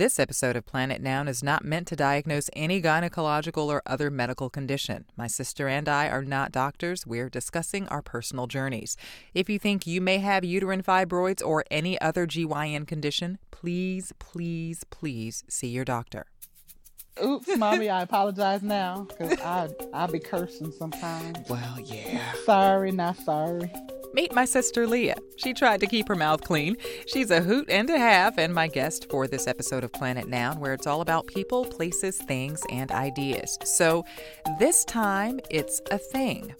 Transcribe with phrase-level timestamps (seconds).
[0.00, 4.48] This episode of Planet Noun is not meant to diagnose any gynecological or other medical
[4.48, 5.04] condition.
[5.14, 7.06] My sister and I are not doctors.
[7.06, 8.96] We're discussing our personal journeys.
[9.34, 14.84] If you think you may have uterine fibroids or any other GYN condition, please, please,
[14.84, 16.24] please see your doctor.
[17.22, 21.46] Oops, mommy, I apologize now because I I'll be cursing sometimes.
[21.46, 22.32] Well, yeah.
[22.46, 23.70] Sorry, not sorry.
[24.12, 25.16] Meet my sister Leah.
[25.36, 26.76] She tried to keep her mouth clean.
[27.06, 30.58] She's a hoot and a half, and my guest for this episode of Planet Noun,
[30.58, 33.56] where it's all about people, places, things, and ideas.
[33.64, 34.04] So
[34.58, 36.54] this time, it's a thing.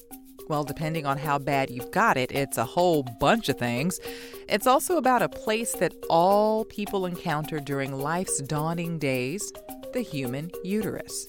[0.49, 4.01] Well, depending on how bad you've got it, it's a whole bunch of things.
[4.49, 9.53] It's also about a place that all people encounter during life's dawning days
[9.93, 11.29] the human uterus.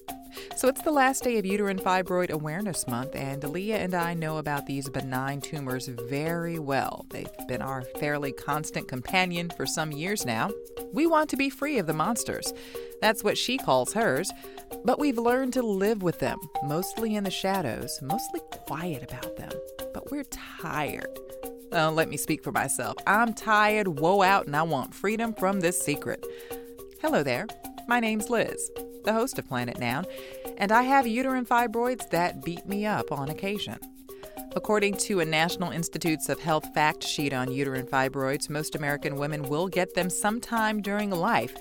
[0.55, 4.37] So it's the last day of Uterine Fibroid Awareness Month, and Leah and I know
[4.37, 7.05] about these benign tumors very well.
[7.09, 10.51] They've been our fairly constant companion for some years now.
[10.93, 12.53] We want to be free of the monsters.
[13.01, 14.31] That's what she calls hers.
[14.85, 19.51] But we've learned to live with them, mostly in the shadows, mostly quiet about them.
[19.93, 21.17] But we're tired.
[21.71, 22.97] Well, let me speak for myself.
[23.07, 26.25] I'm tired, woe out, and I want freedom from this secret.
[27.01, 27.47] Hello there.
[27.87, 28.69] My name's Liz
[29.03, 30.05] the host of Planet Noun,
[30.57, 33.79] and I have uterine fibroids that beat me up on occasion.
[34.53, 39.43] According to a National Institutes of Health fact sheet on uterine fibroids, most American women
[39.43, 41.55] will get them sometime during life.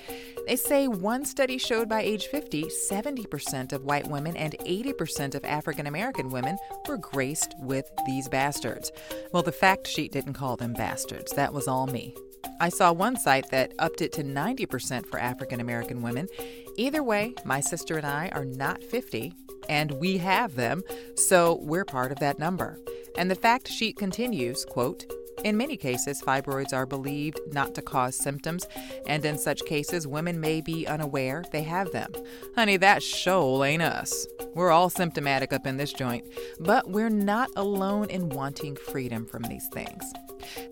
[0.49, 5.45] They say one study showed by age 50, 70% of white women and 80% of
[5.45, 8.91] African American women were graced with these bastards.
[9.33, 12.17] Well, the fact sheet didn't call them bastards, that was all me.
[12.59, 16.29] I saw one site that upped it to 90% for African American women
[16.81, 19.35] Either way, my sister and I are not 50,
[19.69, 20.83] and we have them,
[21.15, 22.79] so we're part of that number.
[23.19, 25.05] And the fact sheet continues, quote,
[25.45, 28.67] in many cases, fibroids are believed not to cause symptoms,
[29.07, 32.15] and in such cases, women may be unaware they have them.
[32.55, 34.27] Honey, that shoal ain't us.
[34.55, 36.25] We're all symptomatic up in this joint,
[36.61, 40.15] but we're not alone in wanting freedom from these things.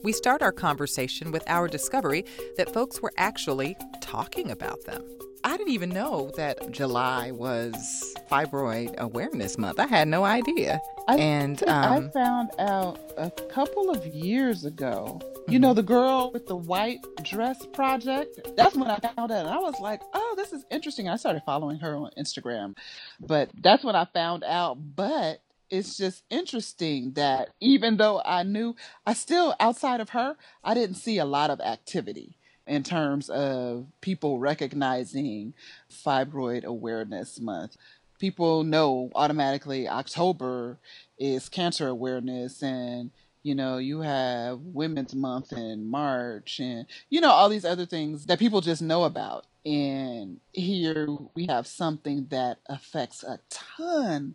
[0.03, 2.25] We start our conversation with our discovery
[2.57, 5.05] that folks were actually talking about them.
[5.45, 9.79] I didn't even know that July was Fibroid Awareness Month.
[9.79, 10.81] I had no idea.
[11.07, 15.21] I, and um, I found out a couple of years ago.
[15.23, 15.53] Mm-hmm.
[15.53, 18.41] You know, the girl with the white dress project.
[18.57, 19.31] That's when I found out.
[19.31, 21.09] And I was like, oh, this is interesting.
[21.09, 22.77] I started following her on Instagram.
[23.21, 24.77] But that's when I found out.
[24.97, 28.75] But it's just interesting that even though I knew,
[29.07, 32.38] I still, outside of her, I didn't see a lot of activity
[32.69, 35.55] in terms of people recognizing
[35.91, 37.77] Fibroid Awareness Month.
[38.19, 40.79] People know automatically October
[41.19, 43.11] is cancer awareness and
[43.45, 48.27] you know you have women's month in march and you know all these other things
[48.27, 49.47] that people just know about.
[49.65, 54.35] And here we have something that affects a ton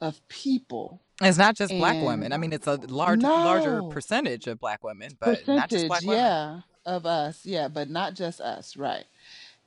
[0.00, 1.00] of people.
[1.20, 2.32] It's not just and black women.
[2.32, 6.02] I mean it's a large no, larger percentage of black women but not just black
[6.02, 6.16] women.
[6.16, 9.04] yeah of us, yeah, but not just us, right?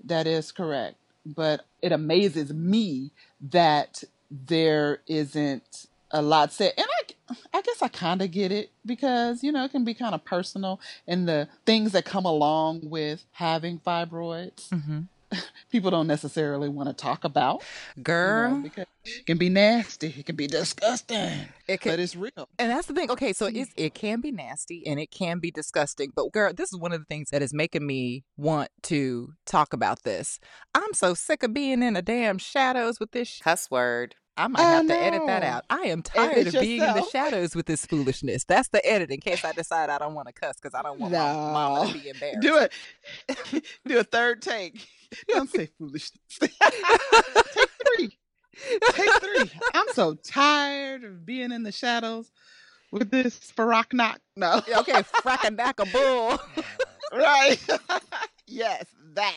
[0.03, 0.95] That is correct.
[1.25, 3.11] But it amazes me
[3.41, 6.73] that there isn't a lot said.
[6.77, 9.93] And I, I guess I kind of get it because, you know, it can be
[9.93, 14.69] kind of personal and the things that come along with having fibroids.
[14.69, 15.01] Mm-hmm.
[15.71, 17.63] people don't necessarily want to talk about.
[18.01, 20.13] Girl, you know, because it can be nasty.
[20.17, 21.47] It can be disgusting.
[21.67, 22.49] It can, but it's real.
[22.59, 23.11] And that's the thing.
[23.11, 23.55] Okay, so mm.
[23.55, 26.11] it's, it can be nasty and it can be disgusting.
[26.15, 29.73] But girl, this is one of the things that is making me want to talk
[29.73, 30.39] about this.
[30.73, 34.15] I'm so sick of being in the damn shadows with this cuss word.
[34.37, 35.65] I might have to edit that out.
[35.69, 38.43] I am tired of being in the shadows with this foolishness.
[38.43, 40.99] That's the edit in case I decide I don't want to cuss because I don't
[40.99, 41.19] want no.
[41.19, 42.41] my mama to be embarrassed.
[42.41, 43.65] Do it.
[43.87, 44.87] Do a third take.
[45.29, 46.21] Don't say foolishness.
[46.39, 46.51] Take
[47.95, 48.17] three.
[48.91, 49.51] Take three.
[49.73, 52.31] I'm so tired of being in the shadows
[52.91, 54.19] with this Farak knock.
[54.35, 54.61] No.
[54.77, 56.39] okay, frackandack bull.
[57.13, 57.59] right.
[58.47, 59.35] Yes, that.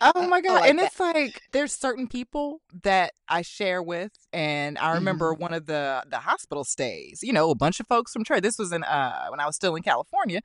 [0.00, 0.60] oh my god.
[0.60, 0.86] Like and that.
[0.86, 5.42] it's like there's certain people that I share with and I remember mm-hmm.
[5.42, 8.42] one of the the hospital stays, you know, a bunch of folks from church.
[8.42, 10.40] This was in uh when I was still in California.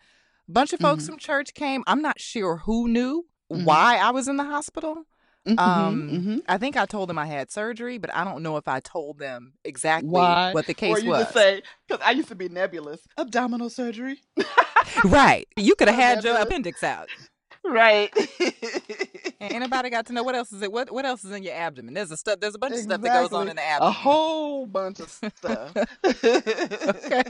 [0.47, 1.13] A bunch of folks mm-hmm.
[1.13, 1.83] from church came.
[1.87, 3.65] I'm not sure who knew mm-hmm.
[3.65, 5.05] why I was in the hospital.
[5.47, 6.37] Mm-hmm, um, mm-hmm.
[6.47, 9.19] I think I told them I had surgery, but I don't know if I told
[9.19, 10.51] them exactly why?
[10.53, 11.27] what the case or you was.
[11.27, 11.61] Because
[12.03, 14.21] I used to be nebulous abdominal surgery.
[15.03, 17.09] right, you could have had your appendix out.
[17.67, 18.13] Right.
[19.39, 20.71] Anybody got to know what else is it?
[20.71, 21.93] What what else is in your abdomen?
[21.93, 22.39] There's a stuff.
[22.39, 22.95] There's a bunch exactly.
[22.95, 23.89] of stuff that goes on in the abdomen.
[23.89, 25.75] A whole bunch of stuff.
[27.05, 27.23] okay.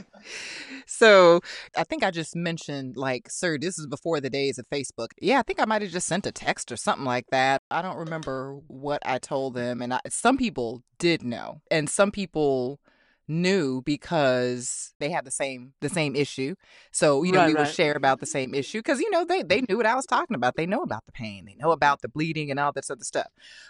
[0.86, 1.40] so
[1.76, 5.08] I think I just mentioned, like, sir, this is before the days of Facebook.
[5.20, 7.62] Yeah, I think I might have just sent a text or something like that.
[7.70, 9.82] I don't remember what I told them.
[9.82, 12.80] And I, some people did know, and some people
[13.28, 16.54] knew because they had the same the same issue.
[16.92, 19.42] So you know Right, we would share about the same issue because you know they
[19.42, 20.56] they knew what I was talking about.
[20.56, 21.44] They know about the pain.
[21.44, 23.28] They know about the bleeding and all this other stuff.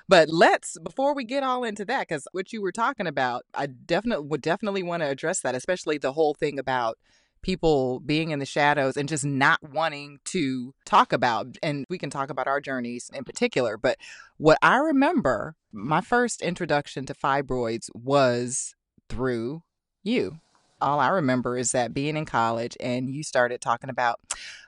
[0.09, 3.67] But let's before we get all into that because what you were talking about, I
[3.67, 6.99] definitely would definitely want to address that, especially the whole thing about
[7.43, 12.11] people being in the shadows and just not wanting to talk about and we can
[12.11, 13.99] talk about our journeys in particular but
[14.37, 18.75] what i remember my first introduction to fibroids was
[19.09, 19.63] through
[20.03, 20.39] you.
[20.81, 24.21] All I remember is that being in college and you started talking about,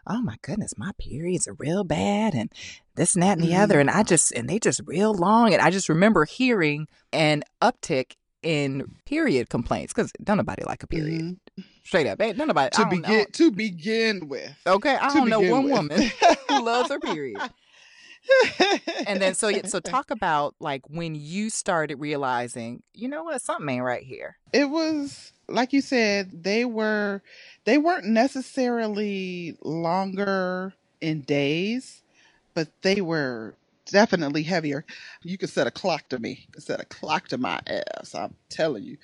[0.07, 2.51] oh my goodness, my periods are real bad and
[2.95, 3.61] this and that and the Mhm.
[3.63, 3.79] other.
[3.81, 5.53] And I just, and they just real long.
[5.53, 8.13] And I just remember hearing an uptick
[8.43, 11.21] in period complaints because don't nobody like a period.
[11.59, 11.65] Mhm.
[11.85, 12.21] Straight up.
[12.23, 12.71] Ain't nobody.
[12.77, 14.51] To begin to begin with.
[14.67, 14.97] Okay.
[14.97, 15.73] I to don't know one with.
[15.73, 16.11] woman
[16.49, 17.39] who loves her period.
[19.07, 23.69] And then, so, so talk about like when you started realizing, you know what, something
[23.69, 24.37] ain't right here.
[24.53, 27.23] it was like you said they were
[27.65, 32.03] they weren't necessarily longer in days
[32.55, 33.55] but they were
[33.87, 34.85] definitely heavier.
[35.23, 38.15] You could set a clock to me you could set a clock to my ass
[38.15, 38.97] i'm telling you.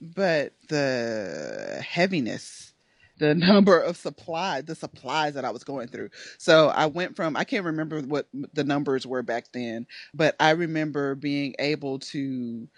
[0.00, 2.73] But the heaviness
[3.18, 6.08] the number of supply the supplies that i was going through
[6.38, 10.50] so i went from i can't remember what the numbers were back then but i
[10.50, 12.68] remember being able to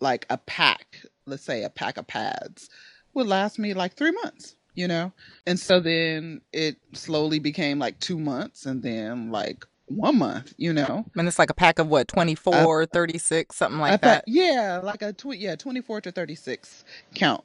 [0.00, 2.68] like a pack let's say a pack of pads
[3.14, 5.12] would last me like three months you know
[5.46, 10.72] and so then it slowly became like two months and then like one month you
[10.72, 14.24] know And it's like a pack of what, 24, uh, 36, something like that.
[14.26, 17.44] yeah, like a tw- yeah, 24 to 36 count.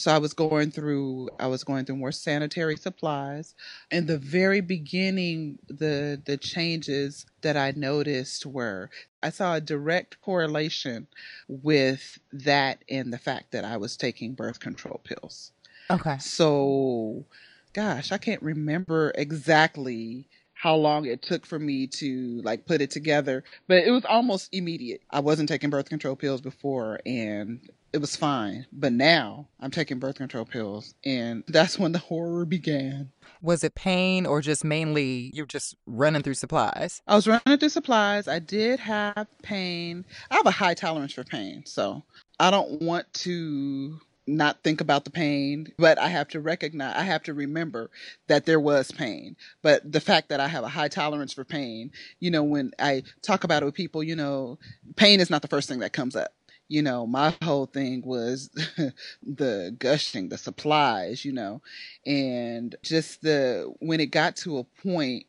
[0.00, 3.54] So I was going through I was going through more sanitary supplies.
[3.90, 8.88] In the very beginning, the the changes that I noticed were
[9.22, 11.06] I saw a direct correlation
[11.48, 15.52] with that and the fact that I was taking birth control pills.
[15.90, 16.16] Okay.
[16.18, 17.26] So,
[17.74, 20.28] gosh, I can't remember exactly
[20.60, 24.50] how long it took for me to like put it together, but it was almost
[24.52, 25.00] immediate.
[25.10, 29.98] I wasn't taking birth control pills before and it was fine, but now I'm taking
[29.98, 33.10] birth control pills and that's when the horror began.
[33.40, 37.00] Was it pain or just mainly you're just running through supplies?
[37.06, 38.28] I was running through supplies.
[38.28, 40.04] I did have pain.
[40.30, 42.02] I have a high tolerance for pain, so
[42.38, 47.02] I don't want to not think about the pain, but I have to recognize, I
[47.02, 47.90] have to remember
[48.28, 49.36] that there was pain.
[49.62, 51.90] But the fact that I have a high tolerance for pain,
[52.20, 54.58] you know, when I talk about it with people, you know,
[54.96, 56.32] pain is not the first thing that comes up.
[56.68, 58.48] You know, my whole thing was
[59.22, 61.62] the gushing, the supplies, you know,
[62.06, 65.24] and just the, when it got to a point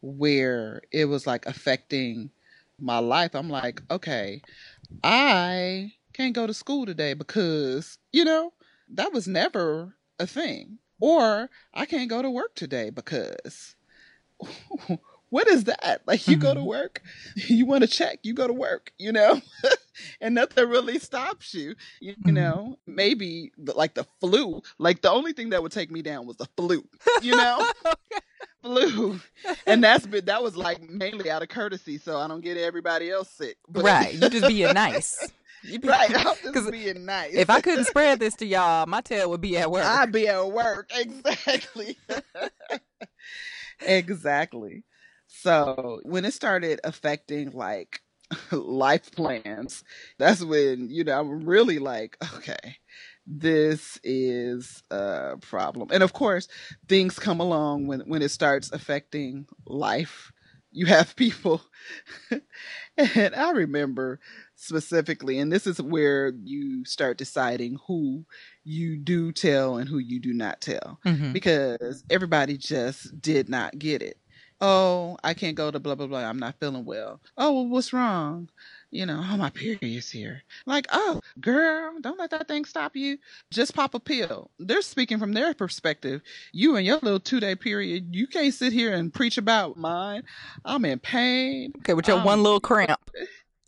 [0.00, 2.30] where it was like affecting
[2.80, 4.42] my life, I'm like, okay,
[5.02, 8.52] I can't go to school today because, you know,
[8.88, 10.78] that was never a thing.
[11.00, 13.74] Or I can't go to work today because
[15.30, 16.02] what is that?
[16.06, 16.66] Like you go to Mhm.
[16.66, 17.02] work,
[17.34, 19.40] you want to check, you go to work, you know?
[20.20, 22.32] and nothing really stops you, you, Mhm.
[22.34, 22.78] know?
[22.86, 26.36] Maybe the, like the flu, like the only thing that would take me down was
[26.36, 26.84] the flu,
[27.22, 27.66] you know?
[28.62, 29.20] flu.
[29.66, 33.10] And that's been that was like mainly out of courtesy so I don't get everybody
[33.10, 33.58] else sick.
[33.68, 34.14] But right.
[34.14, 35.32] You just being nice.
[35.82, 37.34] Right, I'm just being nice.
[37.34, 39.84] If I couldn't spread this to y'all, my tail would be at work.
[39.84, 40.90] I'd be at work.
[40.94, 41.96] Exactly.
[43.80, 44.84] exactly.
[45.26, 48.00] So when it started affecting like
[48.52, 49.84] life plans,
[50.18, 52.76] that's when, you know, I'm really like, okay,
[53.26, 55.88] this is a problem.
[55.92, 56.48] And of course,
[56.88, 60.30] things come along when, when it starts affecting life.
[60.76, 61.62] You have people,
[62.96, 64.18] and I remember
[64.64, 68.24] specifically, and this is where you start deciding who
[68.64, 71.32] you do tell and who you do not tell Mhm.
[71.32, 74.18] because everybody just did not get it.
[74.60, 76.20] Oh, I can't go to blah blah blah.
[76.20, 77.20] I'm not feeling well.
[77.36, 78.48] Oh, well, what's wrong?
[78.90, 80.44] You know, oh my period's here.
[80.64, 83.18] Like, oh, girl, don't let that thing stop you.
[83.50, 84.52] Just pop a pill.
[84.60, 86.22] They're speaking from their perspective.
[86.52, 90.22] You and your little two day period, you can't sit here and preach about mine.
[90.64, 91.72] I'm in pain.
[91.78, 93.10] Okay, with your Um, one little cramp.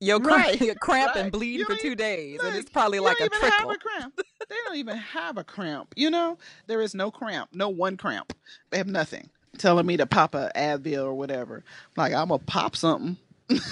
[0.00, 3.28] Your cramp, Right, cramp and bleed You for two days, and it's probably like a
[3.30, 3.50] trickle.
[3.50, 4.20] have a cramp.
[4.48, 5.94] they don't even have a cramp.
[5.96, 6.36] You know,
[6.66, 8.34] there is no cramp, no one cramp.
[8.70, 9.30] They have nothing.
[9.56, 11.64] Telling me to pop a Advil or whatever.
[11.96, 13.16] Like I'm gonna pop something.
[13.48, 13.62] it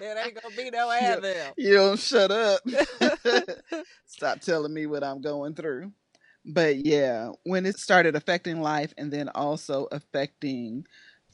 [0.00, 0.88] ain't gonna be no.
[0.88, 1.52] Advil.
[1.58, 2.62] You don't shut up.
[4.06, 5.92] Stop telling me what I'm going through.
[6.46, 10.86] but yeah, when it started affecting life and then also affecting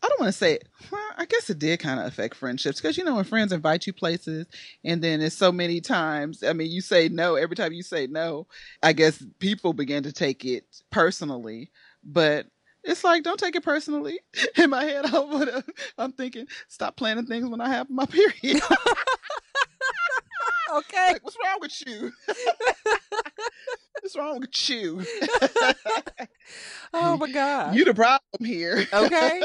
[0.02, 0.58] I don't want to say,
[0.90, 3.86] well, I guess it did kind of affect friendships because you know when friends invite
[3.86, 4.46] you places
[4.84, 6.42] and then it's so many times.
[6.42, 8.46] I mean, you say no every time you say no.
[8.82, 11.70] I guess people begin to take it personally,
[12.04, 12.46] but
[12.84, 14.20] it's like don't take it personally.
[14.56, 15.62] In my head, I'm,
[15.98, 18.06] I'm thinking, stop planning things when I have my
[18.42, 18.62] period.
[20.70, 22.12] Okay, like, what's wrong with you?
[24.00, 25.04] what's wrong with you?
[26.94, 28.86] oh my god, you the problem here.
[28.92, 29.42] Okay.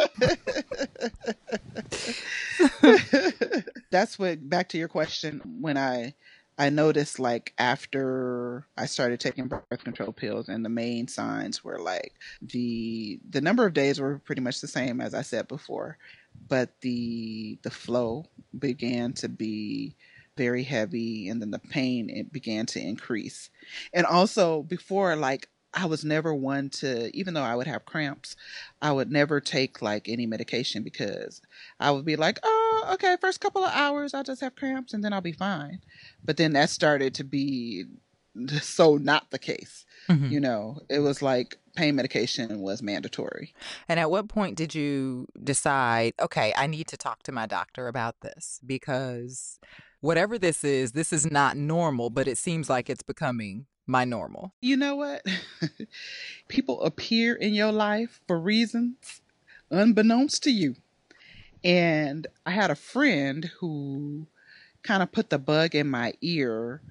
[3.91, 4.49] That's what.
[4.49, 5.41] Back to your question.
[5.59, 6.13] When I
[6.57, 11.79] I noticed like after I started taking birth control pills and the main signs were
[11.79, 15.97] like the the number of days were pretty much the same as I said before,
[16.47, 18.25] but the the flow
[18.57, 19.95] began to be
[20.37, 23.49] very heavy and then the pain it began to increase.
[23.93, 28.35] And also before like I was never one to, even though I would have cramps,
[28.81, 31.41] I would never take like any medication because
[31.79, 35.03] I would be like, oh, okay, first couple of hours, I'll just have cramps and
[35.03, 35.81] then I'll be fine.
[36.23, 37.85] But then that started to be
[38.61, 39.85] so not the case.
[40.09, 40.31] Mm-hmm.
[40.31, 43.53] You know, it was like pain medication was mandatory.
[43.87, 47.87] And at what point did you decide, okay, I need to talk to my doctor
[47.87, 49.59] about this because
[50.03, 54.53] whatever this is, this is not normal, but it seems like it's becoming my normal.
[54.61, 55.25] You know what?
[56.49, 59.21] People appear in your life for reasons
[59.71, 60.75] unbeknownst to you.
[61.63, 64.27] And I had a friend who
[64.83, 66.81] kind of put the bug in my ear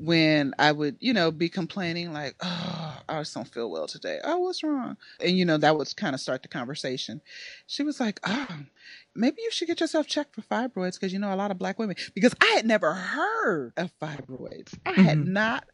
[0.00, 4.18] when I would, you know, be complaining like, "Oh, I just don't feel well today.
[4.24, 7.20] Oh, what's wrong?" And you know, that would kind of start the conversation.
[7.66, 8.60] She was like, "Oh,
[9.14, 11.78] maybe you should get yourself checked for fibroids because you know a lot of black
[11.78, 14.78] women." Because I had never heard of fibroids.
[14.86, 15.32] I had mm-hmm.
[15.34, 15.64] not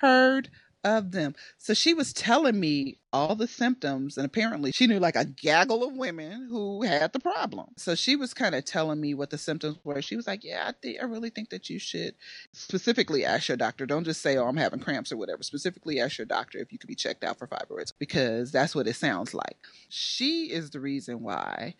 [0.00, 0.50] heard
[0.86, 1.34] of them.
[1.58, 5.82] So she was telling me all the symptoms, and apparently she knew like a gaggle
[5.82, 7.70] of women who had the problem.
[7.76, 10.00] So she was kind of telling me what the symptoms were.
[10.00, 12.14] She was like, "Yeah, I think I really think that you should
[12.52, 13.84] specifically ask your doctor.
[13.84, 15.42] Don't just say, "Oh, I'm having cramps" or whatever.
[15.42, 18.86] Specifically ask your doctor if you could be checked out for fibroids because that's what
[18.86, 19.56] it sounds like."
[19.88, 21.74] She is the reason why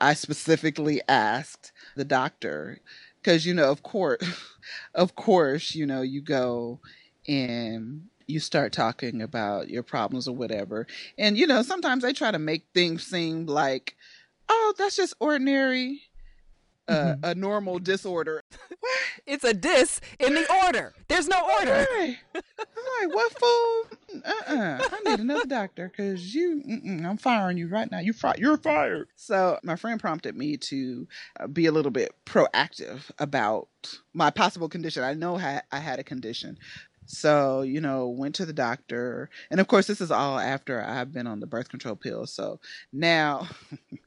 [0.00, 2.80] I specifically asked the doctor
[3.22, 4.20] because you know, of course,
[4.94, 6.80] of course, you know, you go
[7.26, 10.86] and you start talking about your problems or whatever.
[11.18, 13.96] And you know, sometimes they try to make things seem like,
[14.48, 16.02] oh, that's just ordinary,
[16.90, 17.24] uh, mm-hmm.
[17.24, 18.42] a normal disorder.
[19.26, 20.92] it's a dis in the order.
[21.08, 21.86] There's no order.
[21.98, 22.16] Right.
[22.34, 22.42] I'm
[23.08, 24.22] like, what fool?
[24.24, 24.78] Uh-uh.
[24.80, 26.62] I need another doctor because you,
[27.04, 28.00] I'm firing you right now.
[28.00, 29.08] You fi- you're fired.
[29.16, 31.06] So my friend prompted me to
[31.38, 33.68] uh, be a little bit proactive about
[34.12, 35.04] my possible condition.
[35.04, 36.58] I know ha- I had a condition,
[37.10, 39.30] so, you know, went to the doctor.
[39.50, 42.24] And of course, this is all after I've been on the birth control pill.
[42.26, 42.60] So
[42.92, 43.48] now,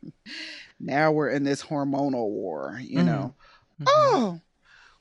[0.80, 3.06] now we're in this hormonal war, you mm-hmm.
[3.06, 3.36] know.
[3.82, 3.84] Mm-hmm.
[3.88, 4.42] Oh,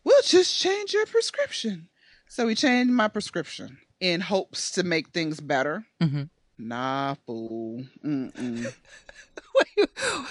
[0.03, 1.89] we'll just change your prescription.
[2.27, 5.87] So we changed my prescription in hopes to make things better.
[6.03, 6.25] Mm-hmm.
[6.59, 7.85] Nah, fool.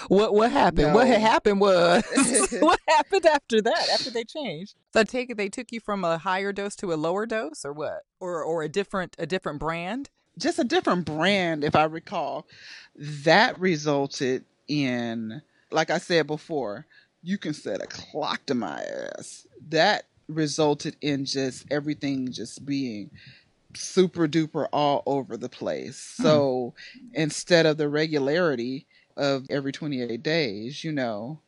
[0.08, 0.88] what what happened?
[0.88, 0.94] No.
[0.94, 2.02] What had happened was
[2.60, 3.88] what happened after that?
[3.92, 4.74] After they changed?
[4.92, 7.64] So I take it they took you from a higher dose to a lower dose,
[7.64, 8.02] or what?
[8.20, 10.10] Or or a different a different brand?
[10.38, 12.46] Just a different brand, if I recall.
[12.96, 16.86] That resulted in, like I said before,
[17.22, 19.46] you can set a clock to my ass.
[19.68, 23.10] That resulted in just everything just being
[23.74, 26.14] super duper all over the place.
[26.16, 26.22] Hmm.
[26.22, 26.74] So
[27.12, 28.86] instead of the regularity
[29.16, 31.40] of every 28 days, you know,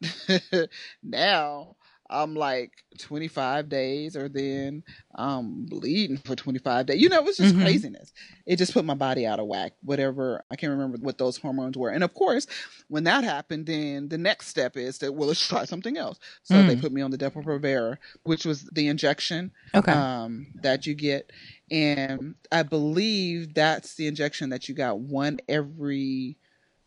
[1.02, 1.76] now
[2.12, 4.82] I'm like 25 days or then
[5.14, 7.00] I'm bleeding for 25 days.
[7.00, 7.64] You know, it was just mm-hmm.
[7.64, 8.12] craziness.
[8.46, 10.44] It just put my body out of whack, whatever.
[10.50, 11.90] I can't remember what those hormones were.
[11.90, 12.46] And of course,
[12.88, 16.18] when that happened, then the next step is to, well, let's try something else.
[16.42, 16.66] So mm.
[16.66, 19.92] they put me on the Depo-Provera, which was the injection okay.
[19.92, 21.32] um, that you get.
[21.70, 26.36] And I believe that's the injection that you got one every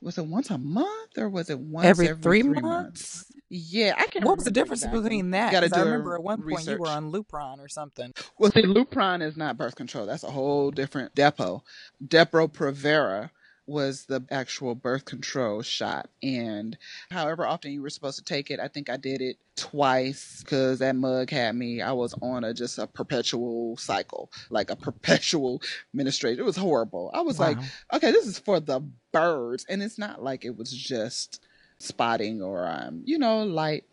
[0.05, 2.61] was it once a month or was it once every, every three, three months?
[2.61, 3.31] months?
[3.49, 4.23] Yeah, I can.
[4.23, 5.01] What was the difference exactly.
[5.01, 5.51] between that?
[5.51, 6.65] Because I remember at one research.
[6.65, 8.13] point you were on Lupron or something.
[8.37, 10.05] Well, see, Lupron is not birth control.
[10.05, 11.63] That's a whole different depot.
[12.05, 13.31] Depo-Provera
[13.67, 16.09] was the actual birth control shot.
[16.21, 16.77] And
[17.09, 20.79] however often you were supposed to take it, I think I did it twice because
[20.79, 21.81] that mug had me.
[21.81, 25.61] I was on a just a perpetual cycle, like a perpetual
[25.93, 26.39] menstruation.
[26.39, 27.11] It was horrible.
[27.13, 27.47] I was wow.
[27.47, 27.57] like,
[27.93, 28.81] okay, this is for the
[29.11, 29.65] birds.
[29.69, 31.43] And it's not like it was just
[31.79, 33.85] spotting or um, you know, like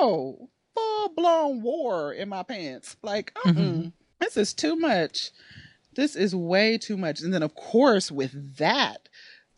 [0.00, 2.96] no full blown war in my pants.
[3.02, 3.88] Like, mm-hmm.
[4.20, 5.30] this is too much
[5.94, 7.20] this is way too much.
[7.20, 9.08] And then, of course, with that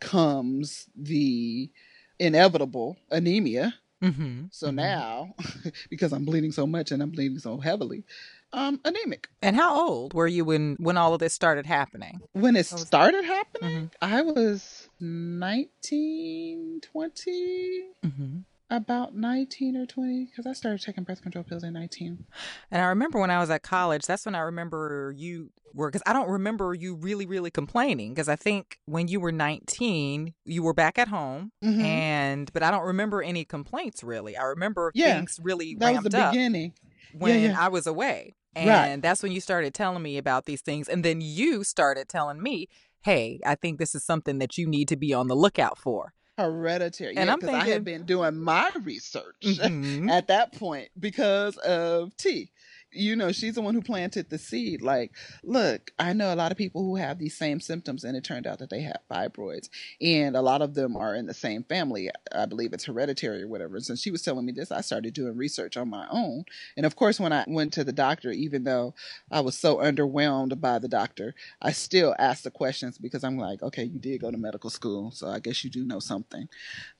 [0.00, 1.70] comes the
[2.18, 3.74] inevitable anemia.
[4.02, 4.46] Mm-hmm.
[4.50, 5.34] So now,
[5.90, 8.04] because I'm bleeding so much and I'm bleeding so heavily,
[8.52, 9.28] I'm anemic.
[9.40, 12.20] And how old were you when when all of this started happening?
[12.32, 13.90] When it started happening, Mhm.
[14.02, 18.38] I was 19, 20, Mm-hmm.
[18.76, 22.24] About 19 or 20, because I started taking birth control pills at 19.
[22.70, 26.02] And I remember when I was at college, that's when I remember you were, because
[26.06, 28.14] I don't remember you really, really complaining.
[28.14, 31.82] Because I think when you were 19, you were back at home, Mhm.
[31.82, 34.36] and, but I don't remember any complaints really.
[34.36, 36.74] I remember Yeah, things really That was the up beginning.
[37.12, 37.56] when yeah.
[37.58, 38.34] I was away.
[38.56, 39.02] And Right.
[39.02, 40.88] that's when you started telling me about these things.
[40.88, 42.68] And then you started telling me,
[43.02, 46.12] hey, I think this is something that you need to be on the lookout for.
[46.36, 47.16] Hereditary.
[47.16, 50.10] And yeah, I'm because I had been doing my research Mhm.
[50.10, 52.50] at that point because of T.
[52.94, 54.82] You know, she's the one who planted the seed.
[54.82, 58.24] Like, look, I know a lot of people who have these same symptoms, and it
[58.24, 59.68] turned out that they have fibroids,
[60.00, 62.10] and a lot of them are in the same family.
[62.32, 63.76] I believe it's hereditary or whatever.
[63.76, 66.44] And since she was telling me this, I started doing research on my own.
[66.76, 68.94] And of course, when I went to the doctor, even though
[69.30, 73.62] I was so underwhelmed by the doctor, I still asked the questions because I'm like,
[73.62, 76.48] okay, you did go to medical school, so I guess you do know something.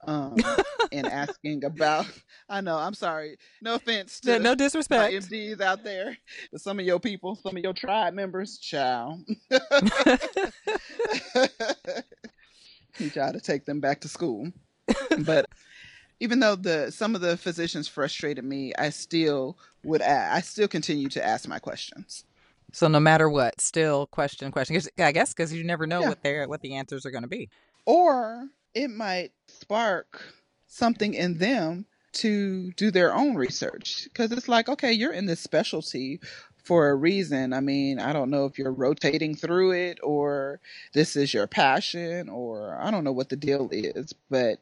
[0.07, 0.37] Um,
[0.93, 2.07] and asking about,
[2.49, 5.15] I know, I'm sorry, no offense to no my disrespect.
[5.15, 6.17] MDs out there,
[6.50, 9.21] but some of your people, some of your tribe members, child,
[12.99, 14.50] you try to take them back to school.
[15.25, 15.47] But
[16.21, 21.09] even though the some of the physicians frustrated me, I still would I still continue
[21.11, 22.25] to ask my questions.
[22.73, 24.81] So no matter what, still question, question.
[24.99, 26.09] I guess because you never know Yeah.
[26.09, 27.49] what their what the answers are going to be.
[27.87, 30.23] Or it might spark
[30.67, 35.40] something in them to do their own research because it's like, okay, you're in this
[35.40, 36.21] specialty
[36.64, 37.52] for a reason.
[37.52, 40.61] I mean, I don't know if you're rotating through it or
[40.94, 44.59] this is your passion or I don't know what the deal is, but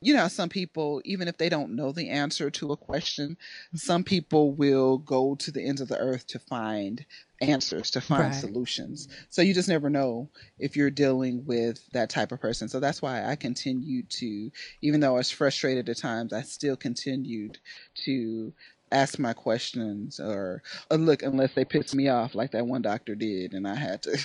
[0.00, 3.38] you know, some people, even if they don't know the answer to a question,
[3.74, 7.06] some people will go to the ends of the earth to find
[7.40, 8.34] answers, to find Right.
[8.34, 9.08] solutions.
[9.30, 12.68] So you just never know if you're dealing with that type of person.
[12.68, 14.50] So that's why I continued to,
[14.82, 17.58] even though I was frustrated at times, I still continued
[18.04, 18.52] to
[18.92, 23.14] ask my questions or, or look, unless they pissed me off like that one doctor
[23.14, 24.18] did, and I had to.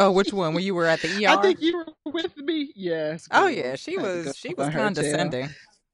[0.00, 0.54] Oh, which one?
[0.54, 1.28] When you were at the ER?
[1.38, 2.72] I think you were with me.
[2.74, 3.28] Yes.
[3.30, 4.72] oh yeah, she I had to was she was tail.
[4.80, 5.50] condescending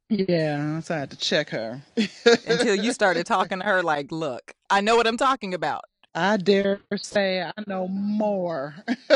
[0.08, 1.82] Yeah, so I had to check her.
[2.46, 6.36] until you started talking to her like, "Look, I know what I'm talking about." I
[6.36, 8.74] dare say I know more.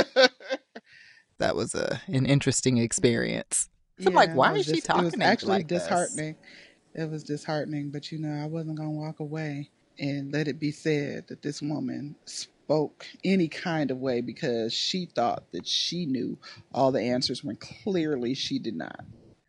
[1.39, 3.69] That was a an interesting experience.
[3.99, 5.83] So I'm Yeah, like, why is she just- talking It was actually like this?
[5.83, 6.37] disheartening.
[6.95, 10.71] It was disheartening, but you know, I wasn't gonna walk away and let it be
[10.71, 16.39] said that this woman spoke any kind of way because she thought that she knew
[16.73, 19.01] all the answers when clearly she did not.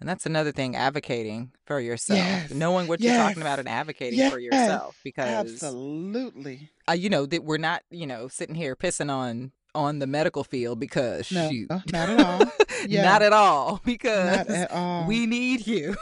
[0.03, 2.51] And that's another thing, advocating for yourself, Yes.
[2.51, 4.97] knowing what you're talking about and advocating for yourself.
[5.01, 6.71] Because Absolutely.
[6.89, 10.43] uh, you know that we're not, you know, sitting here pissing on on the medical
[10.43, 12.51] field because No, shoot, not at all.
[12.89, 13.03] Yeah.
[13.03, 15.07] not at all because Not at all.
[15.07, 15.95] we need you.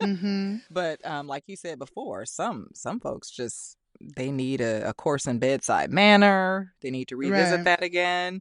[0.00, 3.76] hmm But um, like you said before, some some folks just
[4.16, 6.72] they need a, a course in bedside manner.
[6.80, 7.64] They need to revisit Right.
[7.66, 8.40] that again.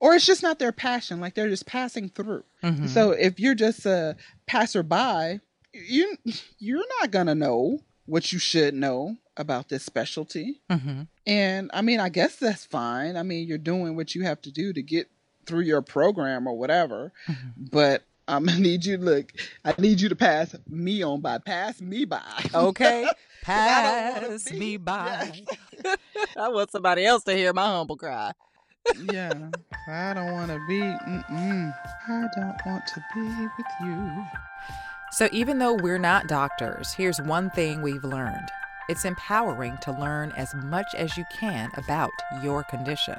[0.00, 1.20] Or it's just not their passion.
[1.20, 2.44] Like they're just passing through.
[2.62, 2.88] Mhm.
[2.88, 5.40] So if you're just a passerby,
[5.72, 6.16] you
[6.58, 10.60] you're not gonna know what you should know about this specialty.
[10.70, 11.08] Mhm.
[11.26, 13.16] And I mean, I guess that's fine.
[13.16, 15.08] I mean, you're doing what you have to do to get
[15.46, 17.12] through your program or whatever.
[17.26, 17.70] Mhm.
[17.70, 19.32] But I'm gonna need you to look.
[19.64, 21.38] I need you to pass me on by.
[21.38, 22.22] Pass me by.
[22.54, 23.04] Okay,
[23.46, 25.42] I don't wanna pass be- me by.
[26.36, 28.32] I want somebody else to hear my humble cry.
[29.12, 29.32] Yeah.
[29.88, 30.80] I don't want to be.
[30.80, 31.74] Mm-mm.
[32.08, 34.24] I don't want to be with you.
[35.12, 38.48] So, even though we're not doctors, here's one thing we've learned
[38.88, 42.10] it's empowering to learn as much as you can about
[42.42, 43.16] your condition.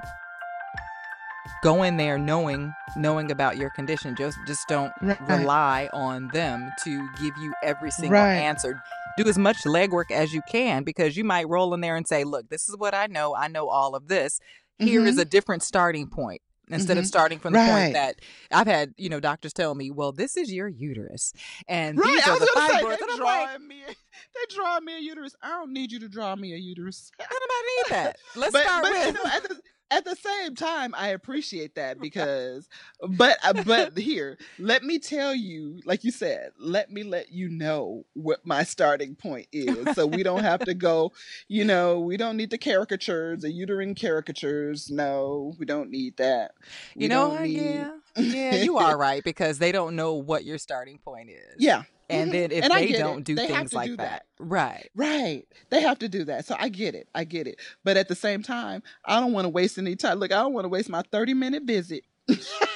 [1.63, 4.15] Go in there knowing knowing about your condition.
[4.15, 5.19] Just just don't Right.
[5.21, 8.33] rely on them to give you every single Right.
[8.35, 8.81] answer.
[9.17, 12.23] Do as much legwork as you can because you might roll in there and say,
[12.23, 13.35] "Look, this is what I know.
[13.35, 14.39] I know all of this.
[14.79, 15.21] Here is Mhm.
[15.21, 17.07] a different starting point." Instead of Mhm.
[17.07, 17.69] starting from the Right.
[17.69, 18.15] point that
[18.51, 21.31] I've had, you know, doctors tell me, "Well, this is your uterus,
[21.67, 23.83] and Right, these are the fibroids." they And like, me.
[23.87, 25.35] They draw me a uterus.
[25.43, 27.11] I don't need you to draw me a uterus.
[27.19, 28.17] I don't need that.
[28.35, 29.05] Let's but start but with.
[29.07, 32.67] you know, at the, at the same time, I appreciate that because,
[33.07, 37.49] but uh, but here, let me tell you, like you said, let me let you
[37.49, 41.11] know what my starting point is, so we don't have to go.
[41.47, 44.89] You know, we don't need the caricatures, the uterine caricatures.
[44.89, 46.51] No, we don't need that.
[46.95, 47.57] We you know, need...
[47.57, 51.55] yeah, yeah, you are right because they don't know what your starting point is.
[51.57, 52.39] Yeah, and mm-hmm.
[52.39, 53.23] then if and they don't it.
[53.23, 53.97] do they things like that.
[53.97, 54.25] that.
[54.39, 54.89] Right.
[54.95, 55.45] Right.
[55.69, 56.45] They have to do that.
[56.45, 57.07] So I get it.
[57.15, 57.59] I get it.
[57.83, 60.19] But at the same time, I don't want to waste any time.
[60.19, 62.03] Look, I don't want to waste my 30 minute visit.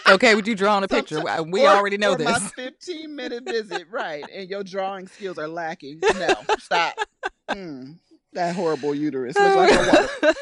[0.07, 1.21] okay, would you draw on a picture?
[1.45, 2.27] We or, already know this.
[2.27, 4.23] My 15 minute visit, right.
[4.33, 6.01] And your drawing skills are lacking.
[6.15, 6.95] No, stop.
[7.49, 7.97] Mm,
[8.33, 10.35] that horrible uterus looks like a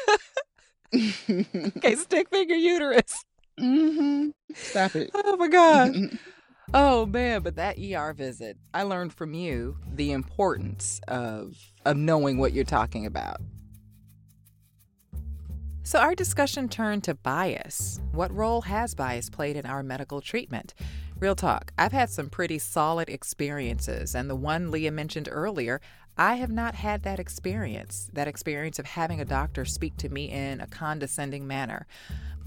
[0.94, 3.24] okay, stick figure uterus.
[3.58, 4.28] Mm-hmm.
[4.54, 5.10] Stop it.
[5.14, 5.94] Oh my god.
[6.74, 12.36] Oh man, but that ER visit, I learned from you the importance of of knowing
[12.36, 13.40] what you're talking about.
[15.82, 17.98] So our discussion turned to bias.
[18.12, 20.74] What role has bias played in our medical treatment?
[21.18, 25.80] Real talk, I've had some pretty solid experiences, and the one Leah mentioned earlier,
[26.18, 30.30] I have not had that experience, that experience of having a doctor speak to me
[30.30, 31.86] in a condescending manner.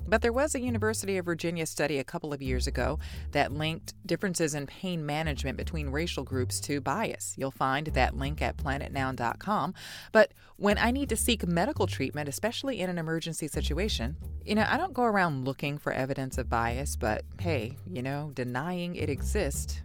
[0.07, 2.99] But there was a University of Virginia study a couple of years ago
[3.31, 7.35] that linked differences in pain management between racial groups to bias.
[7.37, 9.73] You'll find that link at planetnoun.com.
[10.11, 14.65] But when I need to seek medical treatment, especially in an emergency situation, you know,
[14.67, 19.09] I don't go around looking for evidence of bias, but hey, you know, denying it
[19.09, 19.81] exists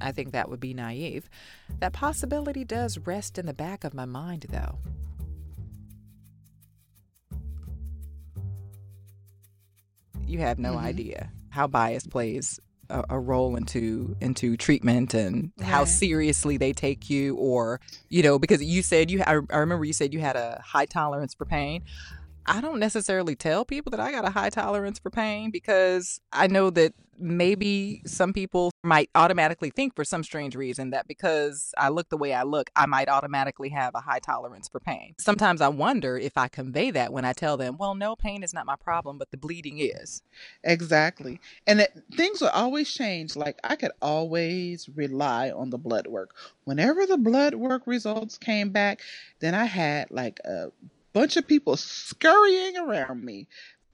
[0.00, 1.28] I think that would be naive.
[1.78, 4.78] That possibility does rest in the back of my mind, though.
[10.30, 10.86] You have no mm-hmm.
[10.86, 15.66] idea how bias plays a, a, role into into treatment and right.
[15.66, 19.84] how seriously they take you or you know because you said you I, I remember
[19.84, 21.82] you said you had a high tolerance for pain
[22.46, 26.46] I don't necessarily tell people that I got a high tolerance for pain because I
[26.46, 31.88] know that maybe some people might automatically think for some strange reason that because I
[31.90, 35.14] look the way I look, I might automatically have a high tolerance for pain.
[35.18, 38.54] Sometimes I wonder if I convey that when I tell them, well, no, pain is
[38.54, 40.22] not my problem, but the bleeding is.
[40.64, 41.40] Exactly.
[41.66, 43.36] And that things will always change.
[43.36, 46.34] Like I could always rely on the blood work.
[46.64, 49.00] Whenever the blood work results came back,
[49.40, 50.70] then I had like a
[51.12, 53.48] bunch of people scurrying around me.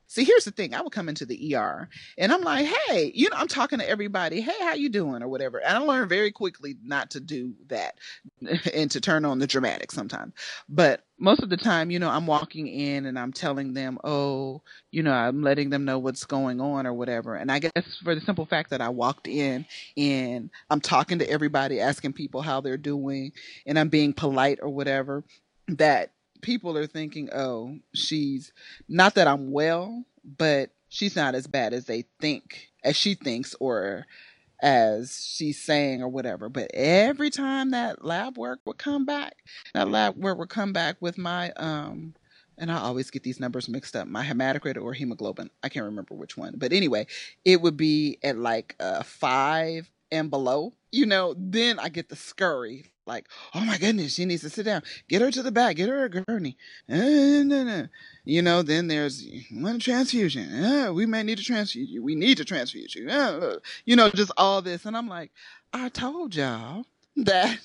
[0.09, 0.75] See, here's the thing.
[0.75, 3.89] I would come into the ER and I'm like, hey, you know, I'm talking to
[3.89, 4.41] everybody.
[4.41, 5.23] Hey, how you doing?
[5.23, 5.59] Or whatever.
[5.59, 7.99] And I learned very quickly not to do that
[8.75, 10.33] and to turn on the dramatic sometimes.
[10.69, 14.63] But most of the time, you know, I'm walking in and I'm telling them, oh,
[14.93, 17.35] you know, I'm letting them know what's going on or whatever.
[17.35, 19.67] And I guess for the simple fact that I walked in
[19.97, 23.33] and I'm talking to everybody, asking people how they're doing,
[23.67, 25.25] and I'm being polite or whatever,
[25.69, 28.53] that people are thinking, oh, she's
[28.89, 33.55] not that I'm well, but she's not as bad as they think, as she thinks,
[33.61, 34.07] or
[34.63, 36.49] as she's saying, or whatever.
[36.49, 39.37] But every time that lab work would come back,
[39.75, 42.15] that lab work would come back with my, um,
[42.59, 45.51] and I always get these numbers mixed up, my hematocrit or hemoglobin.
[45.63, 46.55] I can't remember which one.
[46.57, 47.07] But anyway,
[47.45, 52.17] it would be at like a five and below, you know, then I get the
[52.17, 54.83] scurry like, oh my goodness, she needs to sit down.
[55.09, 55.77] Get her to the back.
[55.77, 56.57] Get her a gurney.
[56.89, 60.95] You know, then there's one transfusion.
[60.95, 62.03] We may need to transfuse you.
[62.03, 63.09] We need to transfuse you.
[63.85, 64.85] You know, just all this.
[64.85, 65.31] And I'm like,
[65.73, 66.85] I told y'all
[67.17, 67.59] that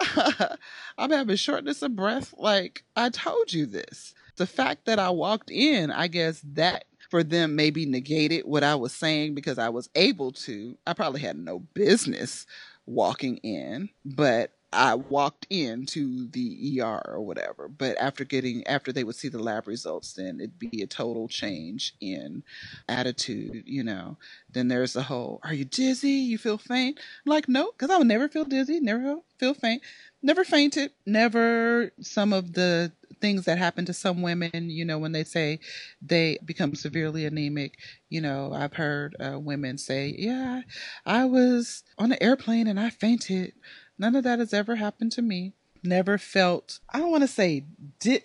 [0.98, 2.34] I'm having shortness of breath.
[2.36, 4.14] Like, I told you this.
[4.36, 8.74] The fact that I walked in, I guess that for them maybe negated what I
[8.74, 10.76] was saying because I was able to.
[10.86, 12.46] I probably had no business
[12.86, 19.02] walking in, but I walked into the ER or whatever, but after getting after they
[19.04, 22.42] would see the lab results, then it'd be a total change in
[22.88, 24.18] attitude, you know.
[24.52, 26.10] Then there's the whole, "Are you dizzy?
[26.10, 29.82] You feel faint?" I'm like, no, because I would never feel dizzy, never feel faint,
[30.22, 35.12] never fainted, never some of the things that happen to some women, you know, when
[35.12, 35.58] they say
[36.02, 37.78] they become severely anemic.
[38.10, 40.62] You know, I've heard uh, women say, "Yeah,
[41.06, 43.54] I was on an airplane and I fainted."
[43.98, 45.54] None of that has ever happened to me.
[45.82, 47.64] Never felt, I don't want to say,
[48.00, 48.22] di-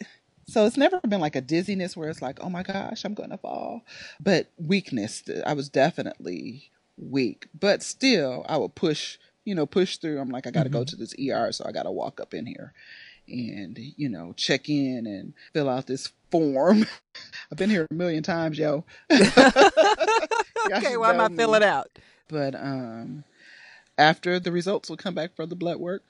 [0.47, 3.29] so it's never been like a dizziness where it's like, oh my gosh, I'm going
[3.29, 3.83] to fall.
[4.19, 7.47] But weakness, I was definitely weak.
[7.57, 10.19] But still, I would push, you know, push through.
[10.19, 10.79] I'm like, I got to mm-hmm.
[10.79, 12.73] go to this ER, so I got to walk up in here
[13.27, 16.85] and, you know, check in and fill out this form.
[17.51, 18.83] I've been here a million times, yo.
[19.11, 21.87] okay, why am I filling out?
[22.27, 23.23] But um
[23.97, 26.03] after the results will come back for the blood work,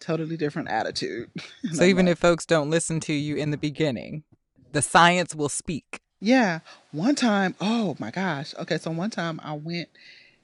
[0.00, 1.30] totally different attitude.
[1.72, 4.24] so even like, if folks don't listen to you in the beginning,
[4.72, 6.00] the science will speak.
[6.20, 6.60] Yeah.
[6.92, 8.54] One time, oh my gosh.
[8.58, 9.88] Okay, so one time I went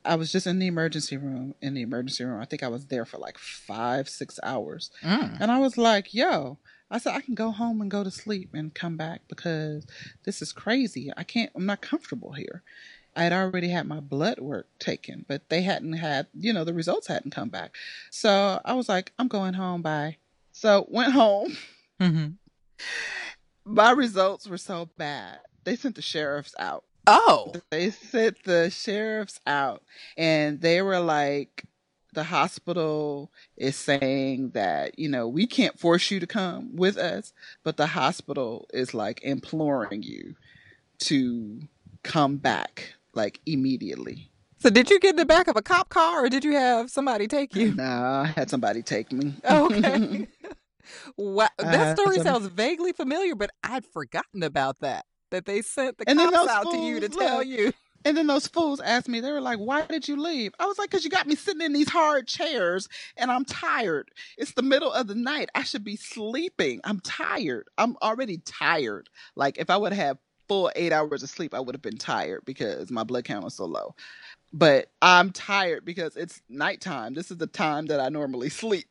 [0.05, 1.55] I was just in the emergency room.
[1.61, 4.91] In the emergency room, I think I was there for like five, six hours.
[5.03, 5.39] Mm.
[5.41, 6.59] And I was like, yo,
[6.91, 9.87] I said, I can go home and go to sleep and come back because
[10.25, 11.13] this is crazy.
[11.17, 12.63] I can't, I'm not comfortable here.
[13.19, 16.73] I had already had my blood work taken, but they hadn't had, you know, the
[16.73, 17.75] results hadn't come back.
[18.13, 19.83] So I was like, I'm going home.
[19.83, 20.19] Bye.
[20.53, 21.57] So went home.
[22.01, 22.27] hmm
[23.65, 25.41] My results were so bad.
[25.65, 26.85] They sent the sheriffs out.
[27.09, 27.55] Oh.
[27.71, 29.83] They sent the sheriffs out
[30.17, 31.65] and they were like,
[32.13, 37.33] the hospital is saying that, you know, we can't force you to come with us,
[37.65, 40.37] but the hospital is like imploring you
[41.01, 41.63] to
[42.05, 44.31] come back like immediately.
[44.61, 46.91] So did you get in the back of a cop car or did you have
[46.91, 47.75] somebody take you?
[47.75, 49.35] Nah, I had somebody take me.
[49.49, 50.27] Okay.
[51.17, 51.49] wow.
[51.59, 55.05] That Uh, story some- sounds vaguely familiar, but I'd forgotten about that.
[55.31, 57.73] That they sent the And cops out to you to fools, tell you.
[58.05, 60.53] And then those fools asked me, they were like, why did you leave?
[60.59, 64.11] I was like, because you got me sitting in these hard chairs and I'm tired.
[64.39, 65.51] It's the middle of the night.
[65.55, 66.81] I should be sleeping.
[66.85, 67.69] I'm tired.
[67.77, 69.11] I'm already tired.
[69.37, 70.17] Like, if I would have
[70.49, 73.55] full eight hours of sleep, I would have been tired because my blood count was
[73.55, 73.95] so low.
[74.51, 77.13] But I'm tired because it's nighttime.
[77.13, 78.87] This is the time that I normally sleep.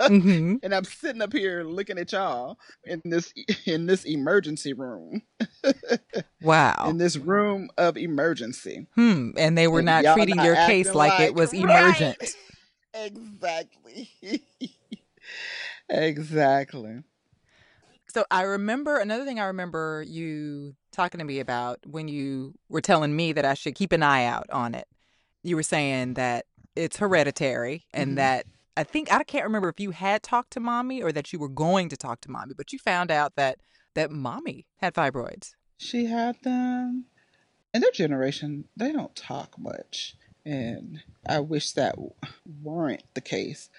[0.00, 3.32] hmm and I'm sitting up here looking at y'all in this
[3.66, 5.22] in this emergency room.
[6.42, 6.86] Wow.
[6.88, 8.86] In this room of emergency.
[8.94, 9.30] Hmm.
[9.38, 11.62] And they were And not treating not your case acting like, it like- was Right.
[11.62, 12.18] emergent.
[12.96, 14.10] Exactly.
[15.88, 17.02] exactly.
[18.08, 22.80] So I remember another thing I remember you talking to me about when you were
[22.80, 24.86] telling me that I should keep an eye out on it.
[25.42, 28.16] You were saying that it's hereditary and Mhm.
[28.16, 31.38] that I think I can't remember if you had talked to mommy or that you
[31.38, 33.58] were going to talk to mommy, but you found out that
[33.94, 35.54] that mommy had fibroids.
[35.76, 37.04] She had them.
[37.72, 40.16] In their generation, they don't talk much.
[40.44, 41.94] And I wish that
[42.62, 43.70] weren't the case.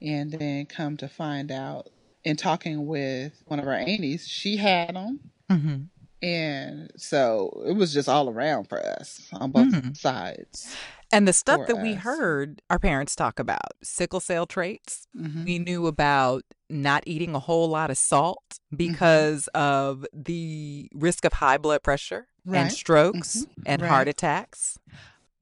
[0.00, 1.90] And then come to find out
[2.24, 5.20] in talking with one of our aunties, she had them.
[5.50, 5.82] Mm-hmm.
[6.22, 9.96] And so it was just all around for us on both Mhm.
[9.96, 10.74] sides.
[11.10, 15.58] And the stuff that we heard our parents talk about, sickle cell traits, hmm we
[15.58, 18.38] knew about not eating a whole lot of salt
[18.72, 18.76] Mm-hmm.
[18.76, 22.70] because of the risk of high blood pressure and Right.
[22.72, 23.46] strokes Mhm.
[23.66, 23.88] and Right.
[23.88, 24.78] heart attacks.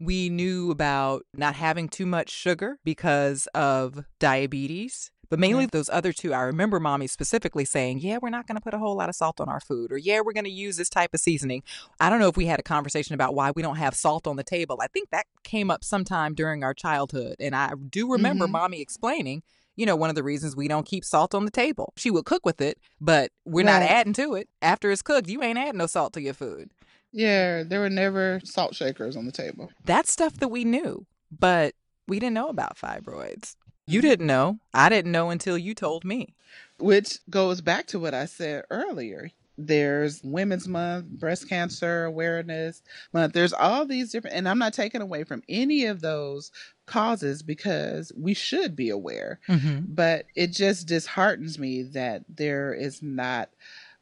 [0.01, 5.13] We knew about not having too much sugar because of diabetes.
[5.31, 5.71] But mainly Right.
[5.71, 8.79] those other two, I remember mommy specifically saying, Yeah, we're not going to put a
[8.79, 11.15] whole lot of salt on our food, or Yeah, we're going to use this type
[11.15, 11.63] of seasoning.
[12.01, 14.37] I don't know if we had a conversation about why we don't have salt on
[14.37, 14.79] the table.
[14.83, 17.37] I think that came up sometime during our childhood.
[17.39, 18.51] And I do remember Mhm.
[18.51, 19.45] mommy explaining,
[19.77, 21.93] you know, one of the reasons we don't keep salt on the table.
[21.97, 24.49] She would cook with it, but we're not adding to it.
[24.61, 26.71] After it's cooked, you ain't adding no salt to your food.
[27.13, 29.71] Yeah, there were never salt shakers on the table.
[29.85, 31.75] That's stuff that we knew, but
[32.09, 33.55] we didn't know about fibroids.
[33.91, 34.59] You didn't know.
[34.73, 36.35] I didn't know until you told me.
[36.79, 39.31] Which goes back to what I said earlier.
[39.59, 43.35] There's Women's Month, Breast Cancer Awareness Month.
[43.35, 46.51] There's all these different, and I'm not taking away from any of those
[46.87, 49.41] causes because we should be aware.
[49.49, 49.93] Mm-hmm.
[49.93, 53.51] But it just disheartens me that there is not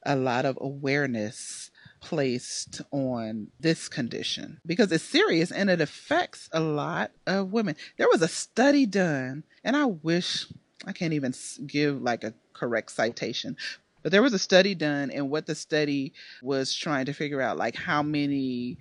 [0.05, 1.71] a lot of awareness
[2.09, 7.77] placed on this condition because it's serious and it affects a lot of women.
[7.99, 10.47] There was a study done, and I wish
[10.87, 11.35] I can't even
[11.67, 13.59] give like a correct citation,
[14.03, 17.59] but there was a study done, and what the study was trying to figure out,
[17.59, 18.79] like how many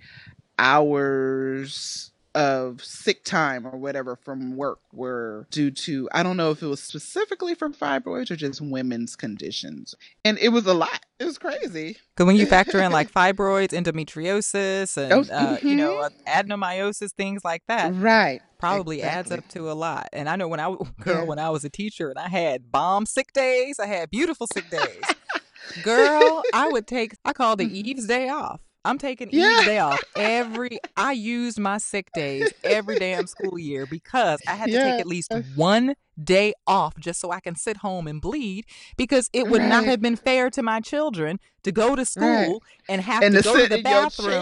[0.58, 6.62] hours of sick time or whatever from work were due to I don't know if
[6.62, 9.94] it was specifically from fibroids or just women's conditions.
[10.24, 11.04] And it was a lot.
[11.18, 11.96] It was crazy.
[12.14, 16.24] Because when you factor in like fibroids, endometriosis, and Oh, uh, you know mhm.
[16.26, 18.40] adenomyosis, things like that, Right.
[18.58, 20.08] probably adds up to a lot.
[20.12, 23.04] And I know when I girl, when I was a teacher and I had bomb
[23.04, 25.02] sick days, I had beautiful sick days.
[25.82, 27.14] girl, I would take.
[27.24, 28.62] I called the Eve's day off.
[28.88, 29.56] I'm taking Yeah.
[29.56, 30.78] Eve's day off every.
[30.96, 35.06] I used my sick days every damn school year because I had to take at
[35.06, 39.48] least uh, one day off just so I can sit home and bleed because it
[39.48, 42.58] would not have been fair to my children to go to school Right.
[42.88, 44.32] and have And to to go to the bathroom.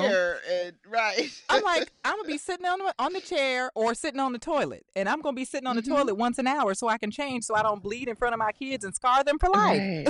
[0.51, 1.31] and right.
[1.49, 4.39] I'm like, I'm gonna be sitting on the, on the chair or sitting on the
[4.39, 5.97] toilet, and I'm gonna be sitting on the Mhm.
[5.97, 8.39] toilet once an hour so I can change, so I don't bleed in front of
[8.39, 9.81] my kids and scar them for life.
[9.81, 10.07] Right.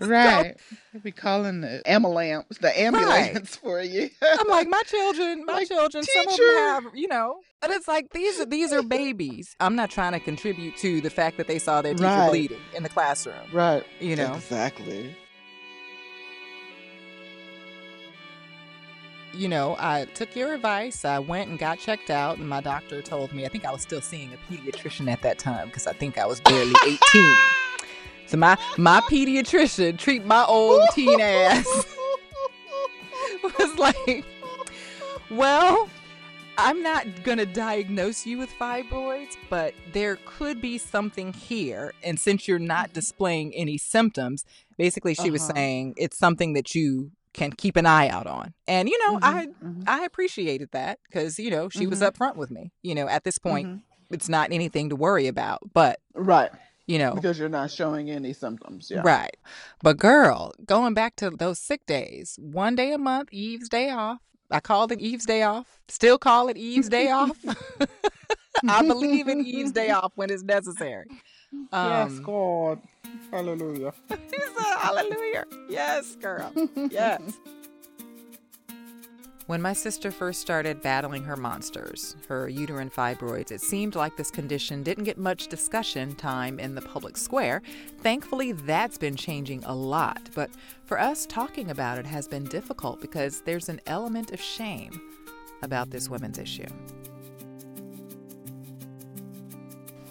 [0.00, 0.56] right.
[0.92, 4.10] They'll be calling the ambulance, the ambulance for you.
[4.22, 6.58] I'm like, my children, my Like, children, some of them teacher.
[6.58, 9.54] have, you know, But it's like these are these are babies.
[9.60, 12.28] I'm not trying to contribute to the fact that they saw their teacher Right.
[12.30, 13.36] bleeding in the classroom.
[13.52, 13.84] right.
[14.00, 15.14] You know, Exactly.
[19.34, 21.04] you know, I took your advice.
[21.04, 23.82] I went and got checked out, and my doctor told me, I think I was
[23.82, 27.36] still seeing a pediatrician at that time because I think I was barely 18.
[28.26, 31.66] So my my pediatrician treat my old teen ass
[33.58, 34.24] was like,
[35.30, 35.88] well,
[36.58, 41.92] I'm not going to diagnose you with fibroids, but there could be something here.
[42.02, 44.44] And since you're not displaying any symptoms,
[44.78, 45.32] basically she uh-huh.
[45.32, 48.54] was saying it's something that you can keep an eye out on.
[48.66, 49.82] And you know, mm-hmm, I mm-hmm.
[49.86, 51.90] I appreciated that cuz you know, she mm-hmm.
[51.90, 52.72] was upfront with me.
[52.82, 54.14] You know, at this point mm-hmm.
[54.14, 56.50] it's not anything to worry about, but Right
[56.86, 59.36] you know because you're not showing any symptoms yeah right
[59.82, 64.20] but girl going back to those sick days one day a month eve's day off
[64.50, 65.78] i called it eve's day off.
[65.88, 67.36] Still call it eve's day off.
[68.68, 71.06] I believe in eve's day off when it's necessary.
[71.72, 72.80] Um, yes god.
[73.30, 73.92] Hallelujah.
[74.08, 74.20] Said
[74.78, 75.44] hallelujah.
[75.68, 76.52] Yes girl.
[76.90, 77.20] Yes
[79.46, 84.30] when my sister first started battling her monsters, her uterine fibroids, it seemed like this
[84.30, 87.62] condition didn't get much discussion time in the public square.
[88.00, 90.50] Thankfully, that's been changing a lot, but
[90.84, 95.00] for us, talking about it has been difficult because there's an element of shame
[95.62, 96.66] about this women's issue.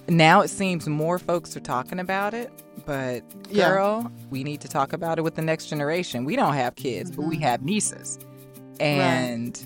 [0.07, 2.51] Now it seems more folks are talking about it,
[2.85, 3.21] but
[3.51, 4.25] girl, yeah.
[4.29, 6.23] we need to talk about it with the next generation.
[6.23, 7.21] We don't have kids, mm-hmm.
[7.21, 7.43] but we mm-hmm.
[7.43, 8.19] have nieces.
[8.79, 9.57] And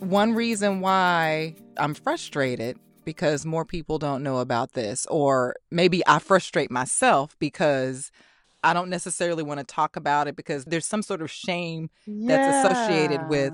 [0.00, 0.08] right.
[0.08, 6.18] one reason why I'm frustrated because more people don't know about this, or maybe I
[6.18, 8.10] frustrate myself because
[8.62, 12.36] I don't necessarily want to talk about it because there's some sort of shame yeah.
[12.36, 13.52] that's associated with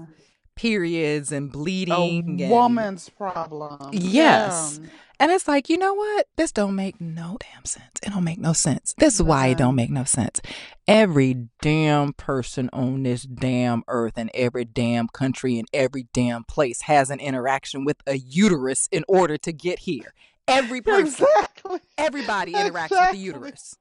[0.60, 2.38] periods and bleeding.
[2.42, 3.78] A woman's problem.
[3.92, 4.78] Yes.
[4.82, 4.88] Yeah.
[5.18, 6.26] And it's like, you know what?
[6.36, 7.92] This don't make no damn sense.
[8.02, 8.94] It don't make no sense.
[8.98, 10.40] This is why it don't make no sense.
[10.86, 16.82] Every damn person on this damn earth and every damn country and every damn place
[16.82, 20.12] has an interaction with a uterus in order to get here.
[20.46, 21.80] Every person, exactly.
[21.96, 22.98] everybody interacts exactly.
[22.98, 23.76] with the uterus.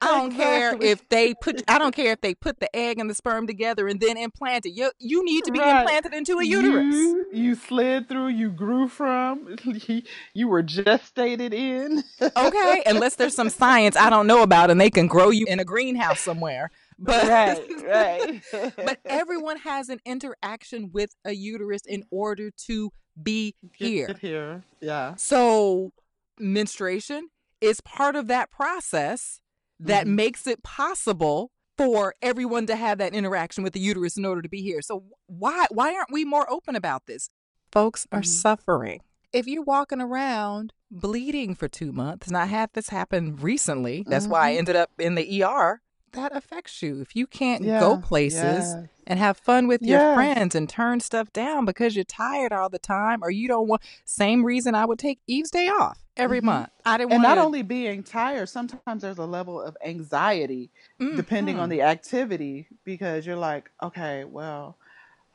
[0.00, 0.44] I don't exactly.
[0.44, 3.46] care if they put I don't care if they put the egg and the sperm
[3.46, 4.70] together and then implant it.
[4.70, 5.80] You you need to be right.
[5.80, 6.94] implanted into a uterus.
[6.94, 9.56] You, you slid through, you grew from,
[10.34, 12.04] you were gestated in.
[12.20, 15.58] okay, unless there's some science I don't know about and they can grow you in
[15.58, 16.70] a greenhouse somewhere.
[17.00, 18.74] But right, right.
[18.76, 22.90] but everyone has an interaction with a uterus in order to
[23.22, 24.16] be here.
[24.20, 24.64] Here.
[24.80, 25.14] Yeah.
[25.14, 25.92] So
[26.40, 27.28] menstruation
[27.60, 29.40] is part of that process
[29.80, 30.16] that mm-hmm.
[30.16, 34.48] makes it possible for everyone to have that interaction with the uterus in order to
[34.48, 34.82] be here.
[34.82, 37.30] So why why aren't we more open about this?
[37.70, 38.26] Folks are mm-hmm.
[38.26, 39.00] suffering.
[39.32, 44.24] If you're walking around bleeding for 2 months, and I had this happen recently, that's
[44.24, 44.32] mm-hmm.
[44.32, 44.58] why I mm-hmm.
[44.58, 45.82] ended up in the ER
[46.18, 47.00] that affects you.
[47.00, 48.74] If you can't yeah, go places
[49.06, 52.78] and have fun with your friends and turn stuff down because you're tired all the
[52.78, 56.46] time or you don't want same reason I would take Eve's day off every mm-hmm.
[56.46, 56.70] month.
[56.84, 61.16] I didn't And not only being tired, sometimes there's a level of anxiety mm-hmm.
[61.16, 64.76] depending on the activity because you're like, okay, well,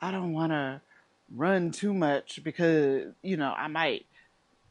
[0.00, 0.82] I don't want to
[1.34, 4.04] run too much because, you know, I might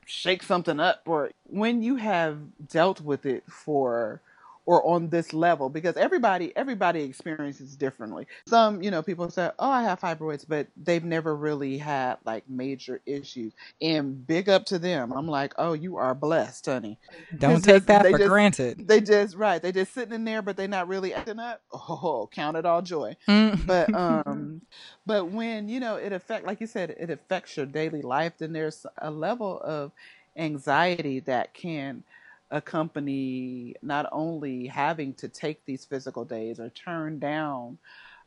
[0.05, 2.37] shake something up or when you have
[2.69, 4.21] dealt with it for
[4.65, 8.27] or on this level because everybody everybody experiences differently.
[8.47, 12.43] Some you know people say oh i have fibroids but they've never really had like
[12.49, 13.53] major issues.
[13.81, 15.11] And big up to them.
[15.11, 16.97] I'm like oh you are blessed honey.
[17.37, 18.87] Don't take that for just, granted.
[18.87, 21.61] they just right they just sitting in there but they're not really acting up.
[22.03, 23.15] Oh count it all joy.
[23.27, 23.65] Mm.
[23.65, 23.93] but
[24.27, 24.61] um
[25.05, 28.53] but when you know it affect like you said it affects your daily life then
[28.53, 29.91] there's a level of
[30.35, 32.03] anxiety that can
[32.53, 37.79] accompany not only having to take these physical days or turn down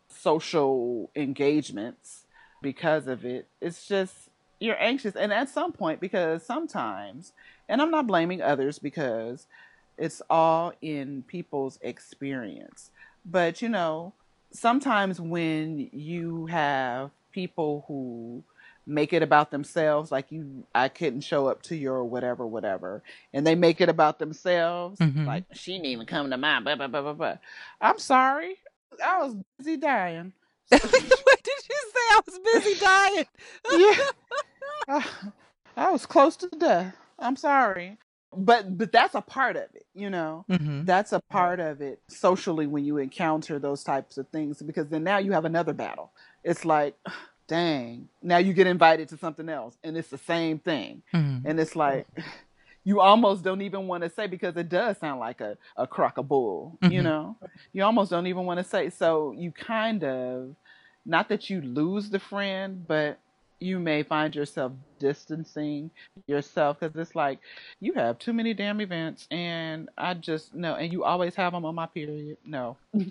[0.09, 2.25] social engagements
[2.61, 3.47] because of it.
[3.61, 5.15] It's just you're anxious.
[5.15, 7.33] And at some point, because sometimes,
[7.69, 9.47] and I'm not blaming others because
[9.97, 12.91] it's all in people's experience.
[13.25, 14.13] But you know,
[14.51, 18.43] sometimes when you have people who
[18.87, 23.03] make it about themselves like you i couldn't show up to your whatever whatever.
[23.33, 25.27] And they make it about themselves mm-hmm.
[25.27, 27.37] like she didn't even come to mine blah, blah, blah, blah, blah.
[27.81, 28.57] i'm sorry.
[29.05, 30.33] I was busy dying.
[30.71, 32.01] What did you say?
[32.11, 33.25] I was busy dying.
[33.73, 34.11] Yeah.
[34.89, 35.07] I,
[35.89, 36.97] I, was close to death.
[37.19, 37.99] I'm sorry.
[38.37, 40.45] But but that's a part of it you know?
[40.49, 40.85] Mm-hmm.
[40.85, 45.03] that's a part of it socially when you encounter those types of things because then
[45.03, 46.13] now you have another battle.
[46.45, 46.95] It's like
[47.49, 51.03] dang, now you get invited to something else and it's the same thing.
[51.15, 51.47] Mm-hmm.
[51.47, 52.07] And it's like,
[52.85, 56.19] you almost don't even want to say because it does sound like a, a crock
[56.19, 56.93] of bull, mm-hmm.
[56.93, 57.37] you know?
[57.73, 58.91] You almost don't even want to say.
[58.91, 60.55] So you kind of,
[61.05, 63.19] not that you lose the friend, but
[63.61, 65.91] you may find yourself distancing
[66.27, 67.39] yourself because it's like
[67.81, 71.65] you have too many damn events and i just no and you always have them
[71.65, 72.77] on my period no.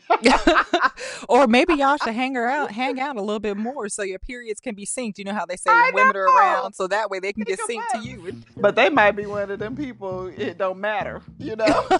[1.30, 4.60] Or maybe y'all should hang out hang out a little bit more so your periods
[4.60, 5.18] can be synced.
[5.18, 7.88] You know how they say women are around so that way they can get synced
[7.94, 8.42] to you.
[8.58, 11.88] But they might be one of them people it don't matter you know?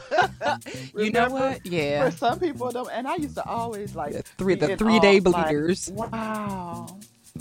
[0.96, 1.66] You know what?
[1.66, 2.10] Yeah.
[2.10, 5.20] For some people don't and i used to always like the three the three day
[5.20, 5.90] awe, like, bleeders.
[5.92, 6.88] wow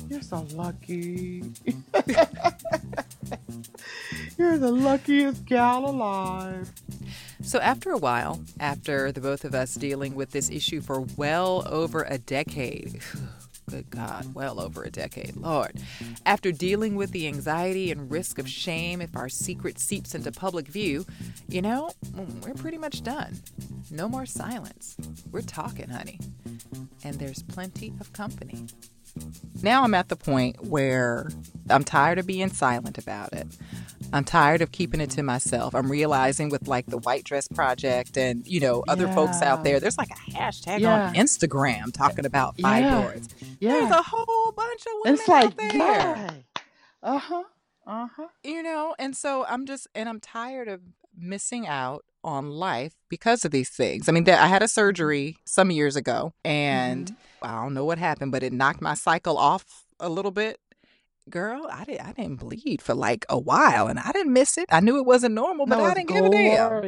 [0.08, 1.42] you're so lucky
[4.38, 6.70] you're the luckiest gal alive
[7.42, 11.66] So, after a while, after the both of us dealing with this issue for well
[11.68, 13.00] over a decade,
[13.70, 15.78] good God, well over a decade, Lord,
[16.24, 20.68] after dealing with the anxiety and risk of shame if our secret seeps into public
[20.68, 21.04] view,
[21.46, 23.36] you know, mm, we're pretty much done.
[23.90, 24.96] No more silence.
[25.30, 26.18] We're talking, honey.
[27.04, 28.66] And there's plenty of company.
[29.62, 31.30] Now I'm at the point where
[31.70, 33.46] I'm tired of being silent about it.
[34.12, 35.74] I'm tired of keeping it to myself.
[35.74, 39.80] I'm realizing with like the White Dress Project and, you know, other folks out there,
[39.80, 41.08] there's like a hashtag Yeah.
[41.08, 42.66] on Instagram talking about Yeah.
[42.66, 43.58] fibroids.
[43.60, 45.70] There's a whole bunch of women it's like out there.
[45.74, 46.30] yeah.
[47.02, 47.42] uh-huh
[47.86, 50.80] uh-huh You know, and so I'm just, and I'm tired of
[51.16, 54.08] missing out on life because of these things.
[54.08, 57.14] I mean, I had a surgery some years ago and Mm-hmm.
[57.44, 60.58] I don't know what happened, but it knocked my cycle off a little bit.
[61.30, 64.66] Girl, I didn't I didn't bleed for like a while and I didn't miss it.
[64.70, 66.82] I knew it wasn't normal, but No, I didn't give a damn.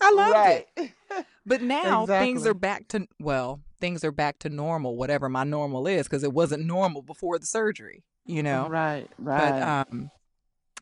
[0.00, 0.68] I loved it.
[0.76, 5.42] it But now things are back to well, things are back to normal, whatever my
[5.42, 8.68] normal is, because it wasn't normal before the surgery, you know.
[8.68, 10.10] right right But um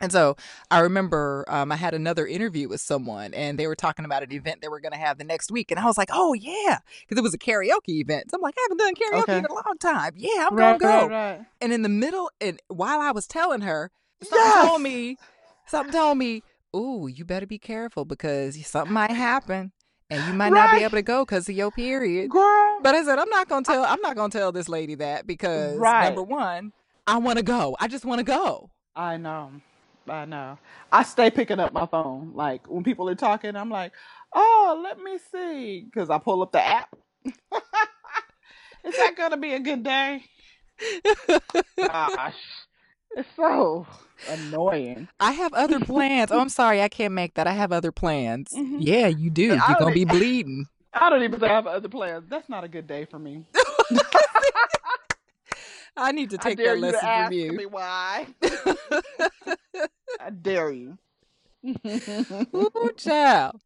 [0.01, 0.36] and so
[0.70, 4.32] I remember um, I had another interview with someone, and they were talking about an
[4.32, 6.78] event they were going to have the next week, and I was like, "Oh yeah,"
[7.01, 8.30] because it was a karaoke event.
[8.30, 9.38] So I'm like, "I haven't done karaoke Okay.
[9.38, 10.12] in a long time.
[10.16, 11.46] Yeah, I'm right, gonna go." right, right.
[11.61, 13.90] And in the middle, and while I was telling her,
[14.22, 14.68] something Yes!
[14.68, 15.16] told me,
[15.66, 16.42] something told me,
[16.74, 19.72] "Ooh, you better be careful because something might happen,
[20.11, 23.03] and you might not be able to go because of your period." girl But I
[23.03, 23.84] said, I'm not gonna tell.
[23.84, 26.05] I'm not gonna tell this lady that because Right.
[26.05, 26.72] number one,
[27.07, 27.76] I want to go.
[27.80, 28.70] I just want to go.
[28.94, 29.53] I know.
[30.11, 30.59] I know.
[30.92, 32.32] I stay picking up my phone.
[32.34, 33.92] Like when people are talking, I'm like,
[34.32, 35.82] oh, let me see.
[35.84, 36.94] Because I pull up the app.
[38.84, 40.24] Is that going to be a good day?
[41.78, 42.34] Gosh.
[43.16, 43.86] It's so
[44.28, 45.09] annoying.
[45.18, 46.30] I have other plans.
[46.30, 47.46] oh, I'm sorry, I can't make that.
[47.46, 48.52] I have other plans.
[48.54, 48.76] Mhm.
[48.78, 49.44] Yeah, you do.
[49.44, 50.66] You're gonna be bleeding.
[50.92, 52.24] I don't even have other plans.
[52.28, 53.44] That's not a good day for me.
[55.96, 57.52] I need to take that you to lesson ask from you.
[57.52, 58.26] me why.
[60.20, 60.98] I dare you.
[62.54, 63.61] Ooh, child.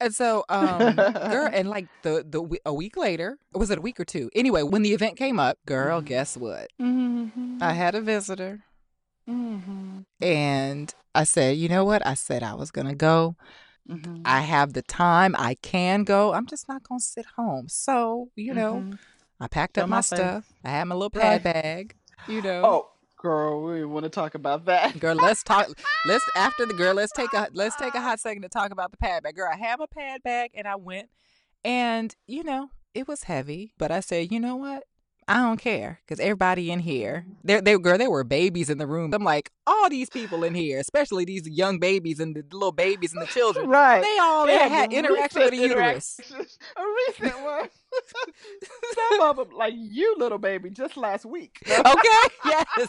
[0.00, 4.00] And so, um, girl, and like the the a week later, was it a week
[4.00, 4.30] or two?
[4.34, 6.06] Anyway, when the event came up, girl, Mhm.
[6.06, 6.68] guess what?
[6.80, 7.58] Mhm.
[7.62, 8.60] I had a visitor.
[9.28, 10.04] Mhm.
[10.20, 12.04] And I said, you know what?
[12.06, 13.36] I said I was going to go.
[13.88, 14.22] Mhm.
[14.24, 15.36] I have the time.
[15.38, 16.32] I can go.
[16.32, 17.68] I'm just not going to sit home.
[17.68, 18.98] So, you know, Mhm.
[19.40, 20.52] I packed Show up my my stuff.
[20.64, 21.54] I had my little pad Right.
[21.54, 21.96] bag,
[22.28, 22.62] you know.
[22.64, 22.91] Oh,
[23.22, 24.98] girl, we want to talk about that.
[24.98, 25.68] Girl, let's talk.
[26.06, 26.94] Let's after the girl.
[26.94, 29.36] Let's take a let's take a hot second to talk about the pad bag.
[29.36, 31.08] Girl, I have a pad bag, and I went,
[31.64, 34.84] and you know it was heavy, but I said, you know what?
[35.28, 38.86] I don't care because everybody in here, they they girl, there were babies in the
[38.86, 39.14] room.
[39.14, 43.12] I'm like, all these people in here, especially these young babies and the little babies
[43.12, 44.02] and the children, Right.
[44.02, 46.18] they all They had, had interaction with recent uterus.
[46.20, 46.58] interactions.
[46.76, 47.68] A recent one.
[49.18, 51.58] Some of them, like you, little baby, just last week.
[51.68, 52.88] Okay, yes.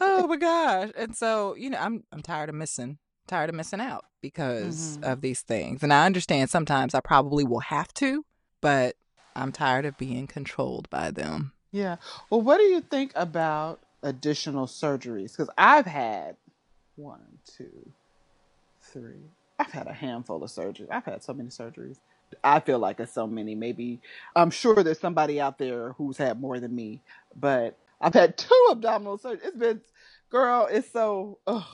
[0.00, 3.80] oh my gosh and so you know i'm i'm tired of missing tired of missing
[3.80, 5.12] out because Mhm.
[5.12, 8.24] of these things and i understand sometimes i probably will have to
[8.66, 8.96] but
[9.36, 11.96] i'm tired of being controlled by them Yeah.
[12.30, 15.30] Well, what do you think about additional surgeries?
[15.32, 16.36] Because I've had
[16.96, 17.90] one, two,
[18.92, 19.24] three.
[19.58, 20.88] I've had a handful of surgeries.
[20.90, 21.98] I've had so many surgeries.
[22.42, 23.54] I feel like it's so many.
[23.54, 24.00] Maybe
[24.34, 27.00] I'm sure there's somebody out there who's had more than me,
[27.38, 29.44] but I've had two abdominal surgeries.
[29.48, 29.80] It's been,
[30.30, 31.38] girl, it's so.
[31.46, 31.64] Ugh.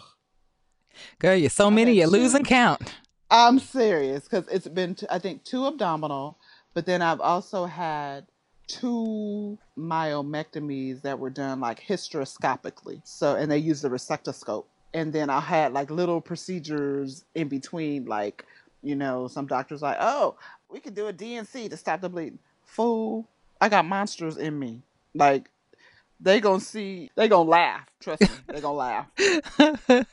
[1.20, 2.18] girl you're so many you're two.
[2.18, 2.82] losing count
[3.30, 6.36] I'm serious because it's been, t- I think, two abdominal,
[6.74, 8.26] but then I've also had
[8.66, 13.00] two myomectomies that were done like hysteroscopically.
[13.04, 14.64] So, and they used the resectoscope.
[14.94, 18.44] And then I had like little procedures in between, like,
[18.82, 20.36] you know, some doctors like, oh,
[20.70, 22.38] we could do a D&C to stop the bleeding.
[22.64, 23.26] Fool,
[23.60, 24.82] I got monsters in me.
[25.14, 25.50] Like,
[26.22, 27.86] they gonna see, they gonna laugh.
[28.00, 29.06] Trust me, they gonna laugh.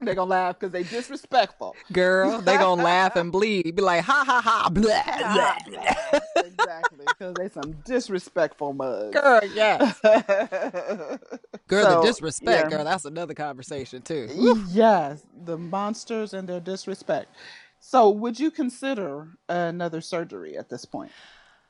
[0.00, 1.74] They gonna laugh because they disrespectful.
[1.92, 6.20] girl they gonna laugh and bleed be like ha ha ha blah, blah, blah.
[6.44, 7.04] exactly.
[7.06, 9.12] because they some disrespectful mugs.
[9.14, 9.98] Girl, yes.
[11.68, 12.76] Girl, So, the disrespect, yeah.
[12.76, 14.28] girl, that's another conversation too.
[14.70, 17.28] yes, the monsters and their disrespect.
[17.80, 21.10] So, would you consider another surgery at this point?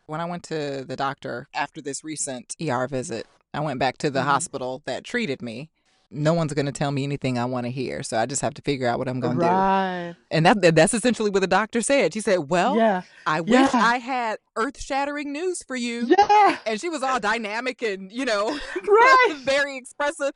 [0.07, 4.11] When I went to the doctor after this recent ER visit, I went back to
[4.11, 4.25] the Mhm.
[4.25, 5.71] hospital that treated me.
[6.11, 8.55] No one's going to tell me anything I want to hear, so I just have
[8.55, 9.51] to figure out what I'm going to do.
[9.51, 10.15] Right.
[10.31, 12.15] And that that's essentially what the doctor said.
[12.15, 13.03] She said, "Well, yeah.
[13.27, 13.71] I wish Yeah.
[13.75, 16.59] I had earth-shattering news for you." Yeah.
[16.65, 19.35] And she was all dynamic and, you know, Right.
[19.43, 20.31] very expressive,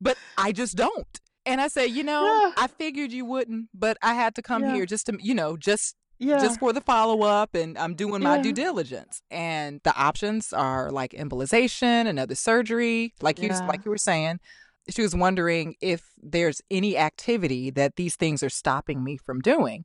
[0.00, 1.20] but I just don't.
[1.46, 2.52] And I said, "You know, Yeah.
[2.56, 5.94] I figured you wouldn't, but I had to come here just to, you know, just
[6.18, 6.38] Yeah.
[6.38, 8.42] just for the follow up and I'm doing my Yeah.
[8.42, 9.20] due diligence.
[9.30, 13.66] And the options are like embolization, another surgery, like you Yeah.
[13.66, 14.40] like you were saying.
[14.88, 19.84] She was wondering if there's any activity that these things are stopping me from doing.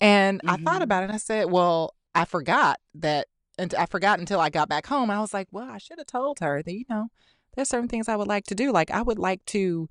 [0.00, 0.84] And I thought Mhm.
[0.84, 3.26] about it and I said, "Well, I forgot that
[3.58, 5.10] and I forgot until I got back home.
[5.10, 7.08] I was like, "Well, I should have told her that, you know,
[7.54, 8.70] there's certain things I would like to do.
[8.70, 9.88] Like I would like to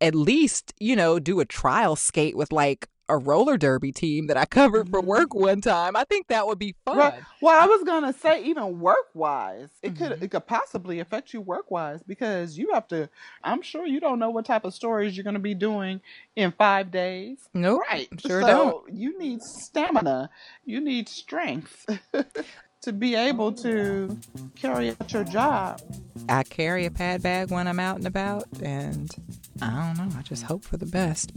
[0.00, 4.36] at least, you know, do a trial skate with like a roller derby team that
[4.36, 5.06] I covered for Mhm.
[5.06, 5.94] work one time.
[5.94, 6.96] I think that would be fun.
[6.96, 7.22] Right.
[7.40, 10.22] Well, I was gonna say even work wise, it could Mhm.
[10.22, 13.08] it could possibly affect you work wise because you have to.
[13.44, 16.00] I'm sure you don't know what type of stories you're gonna be doing
[16.34, 17.48] in five days.
[17.54, 17.82] Nope.
[17.90, 18.08] Right.
[18.20, 18.94] Sure so don't.
[18.94, 20.30] You need stamina.
[20.64, 21.86] You need strength
[22.82, 24.18] to be able to
[24.56, 25.80] carry out your job.
[26.28, 29.14] I carry a pad bag when I'm out and about, and
[29.62, 30.18] I don't know.
[30.18, 31.30] I just hope for the best.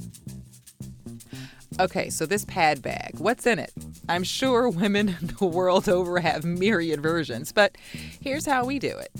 [1.77, 3.71] Okay, so this pad bag, what's in it?
[4.07, 7.77] I'm sure women the world over have myriad versions, but
[8.21, 9.11] here's how we do it.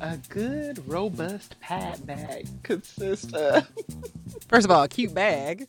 [0.00, 3.66] A good, robust pad bag consists of.
[4.48, 5.66] First of all, a cute bag.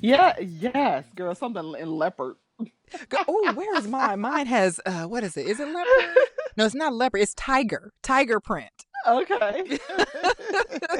[0.00, 2.36] Yeah, yes, girl, something in leopard.
[3.26, 4.20] Oh, where is mine?
[4.20, 5.46] Mine has uh, what is it?
[5.48, 6.16] Is it leopard?
[6.56, 7.22] No, it's not leopard.
[7.22, 7.92] It's tiger.
[8.02, 8.70] Tiger print.
[9.06, 9.78] Okay.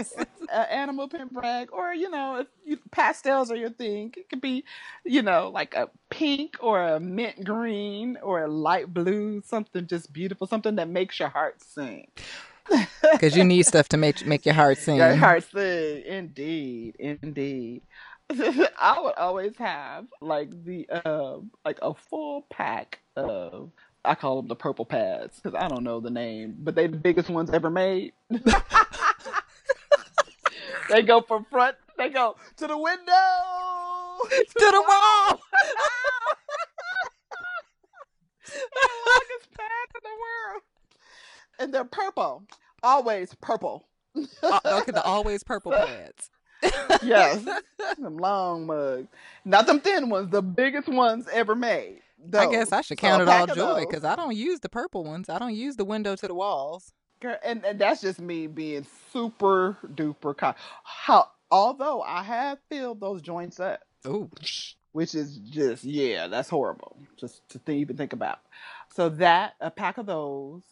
[0.52, 4.40] An animal print brag, or you know, if you, pastels are your thing, it could
[4.40, 4.64] be,
[5.04, 10.12] you know, like a pink or a mint green or a light blue, something just
[10.12, 12.08] beautiful, something that makes your heart sing.
[13.12, 14.96] Because you need stuff to make make your heart sing.
[14.96, 17.82] Your heart sing, indeed, indeed.
[18.30, 23.70] I would always have like the uh, like a full pack of
[24.04, 26.98] I call them the purple pads because I don't know the name, but they the
[26.98, 28.12] biggest ones ever made.
[30.90, 33.12] they go from front, they go to the window,
[34.30, 35.40] to, the wall.
[38.46, 40.62] the longest pad in the world,
[41.58, 42.44] and they're purple,
[42.82, 43.86] always purple.
[44.42, 46.30] Uh, okay, the always purple pads.
[47.02, 47.44] yes,
[47.98, 49.08] them long mugs,
[49.44, 52.02] not them thin ones, the biggest ones ever made.
[52.32, 55.04] I guess I should count a it all joy because I don't use the purple
[55.04, 55.28] ones.
[55.28, 56.92] I don't use the window to the walls.
[57.20, 60.56] Girl, and, and that's just me being super duper kind.
[60.82, 64.30] How although I have filled those joints up, Ooh,
[64.92, 68.40] which is just yeah, that's horrible just to th- even think about.
[68.94, 70.62] So that a pack of those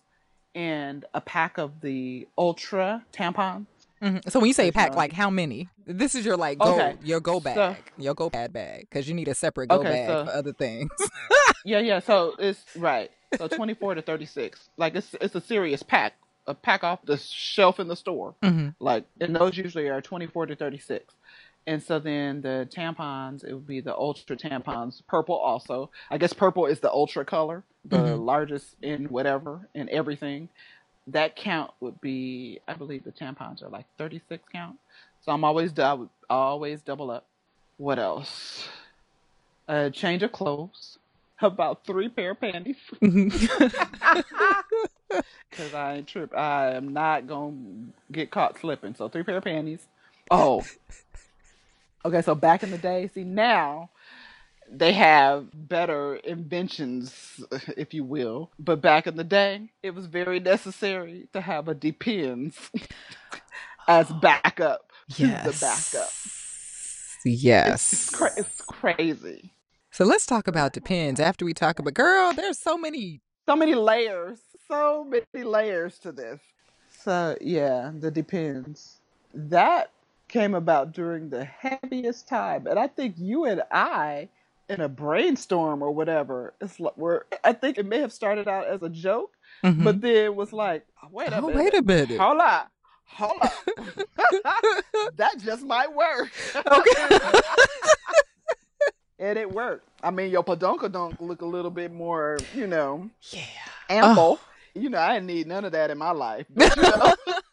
[0.55, 3.67] and a pack of the ultra tampons.
[4.03, 4.31] Mhm.
[4.31, 5.69] So when you say There's pack, like how many?
[5.87, 9.09] This is your like go Okay, your go bag, so- your go pad bag, because
[9.09, 10.91] you need a separate go Okay, bag so- for other things.
[11.65, 12.01] Yeah, yeah.
[12.01, 13.11] So it's right.
[13.39, 14.69] So twenty four to thirty six.
[14.77, 16.15] Like it's it's a serious pack.
[16.49, 18.35] A pack off the shelf in the store.
[18.43, 21.15] hmm Like and those usually are twenty four to thirty six.
[21.65, 25.91] And so then the tampons, it would be the ultra tampons, purple also.
[26.11, 28.25] I guess purple is the ultra color, the Mhm.
[28.25, 30.49] largest in whatever, in everything.
[31.09, 34.79] That count would be, I believe the tampons are like 36 count.
[35.25, 37.27] So I'm always, I would always double up.
[37.77, 38.69] What else?
[39.69, 40.99] A change of clothes,
[41.41, 42.77] about three pair of panties.
[45.51, 46.35] Cause I ain't trip.
[46.37, 47.57] I am not gonna
[48.11, 48.95] get caught slipping.
[48.95, 49.87] So three pair of panties.
[50.31, 50.65] Oh.
[52.05, 53.91] Okay, so back in the day, see now
[54.73, 57.41] they have better inventions,
[57.77, 58.51] if you will.
[58.59, 62.71] But back in the day, it was very necessary to have a depends
[63.89, 66.11] as backup to the backup.
[67.25, 67.93] Yes.
[67.93, 69.53] It's, cra- it's crazy.
[69.91, 72.33] So let's talk about depends after we talk about girl.
[72.33, 73.21] There's so many.
[73.47, 74.39] So many layers.
[74.69, 76.41] So many layers to this.
[76.89, 79.01] So yeah, the depends.
[79.35, 79.91] That
[80.29, 84.29] came about during the heaviest time, and I think you and I,
[84.69, 87.23] in a brainstorm or whatever, it's like we're.
[87.45, 89.33] I think it may have started out as a joke,
[89.65, 89.85] Mhm.
[89.85, 92.19] but then it was like, wait a oh minute, wait a minute.
[92.21, 92.71] hold up,
[93.07, 93.53] hold up,
[95.17, 96.31] that just might work.
[96.57, 97.19] Okay.
[99.19, 99.89] and it worked.
[100.03, 103.43] I mean, your padonkadonk look a little bit more, you know, yeah.
[103.89, 104.41] ample.
[104.75, 106.47] You know, I didn't need none of that in my life.
[106.49, 107.15] But, you know,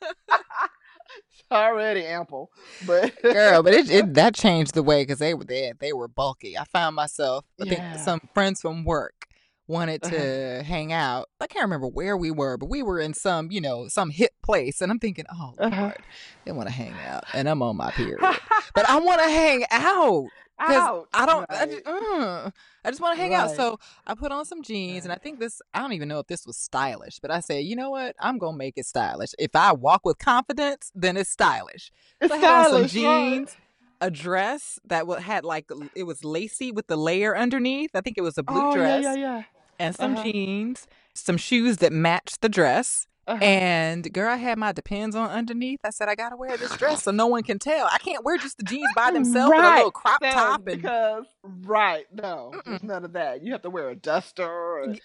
[1.51, 2.51] already ample.
[2.85, 5.73] But girl, but it, it that changed the way because they were there.
[5.79, 6.57] They were bulky.
[6.57, 7.45] I found myself.
[7.59, 7.69] I Yeah.
[7.69, 9.27] think some friends from work
[9.67, 10.15] wanted to
[10.57, 10.63] Uh-huh.
[10.63, 11.27] hang out.
[11.39, 14.31] I can't remember where we were, but we were in some, you know, some hip
[14.43, 15.81] place, and I'm thinking, oh Uh-huh.
[15.81, 16.05] Lord,
[16.45, 18.39] they want to hang out, and I'm on my period,
[18.73, 20.29] but I want to hang out.
[20.59, 21.09] Because out.
[21.13, 22.51] I don't, I just, I
[22.89, 23.51] just want to hang out.
[23.51, 26.27] So I put on some jeans, and I think this, I don't even know if
[26.27, 28.15] this was stylish, but I said, you know what?
[28.19, 29.31] I'm going to make it stylish.
[29.39, 31.91] If I walk with confidence, then it's stylish.
[32.21, 33.31] It's So I had on some stylish, right?
[33.39, 33.57] jeans,
[34.01, 37.91] a dress that had like, it was lacy with the layer underneath.
[37.93, 39.41] I think it was a blue Oh, dress, yeah, yeah, yeah.
[39.79, 40.23] and some Uh-huh.
[40.23, 43.05] jeans, some shoes that matched the dress.
[43.27, 43.43] Uh-huh.
[43.43, 45.79] And girl, I had my depends on underneath.
[45.83, 47.87] I said I gotta wear this dress so no one can tell.
[47.91, 50.65] I can't wear just the jeans by themselves with a little crop No, top and
[50.65, 53.43] because right, no, there's none of that.
[53.43, 54.99] You have to wear a duster or Mm.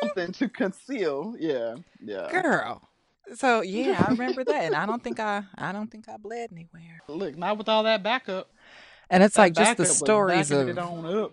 [0.00, 1.34] something to conceal.
[1.38, 2.28] Yeah, yeah.
[2.30, 2.88] girl.
[3.34, 6.48] So yeah, I remember that, and I don't think I, I don't think I bled
[6.50, 7.00] anywhere.
[7.06, 8.48] Look, not with all that backup.
[9.10, 11.32] And it's That like just the stories of it on up.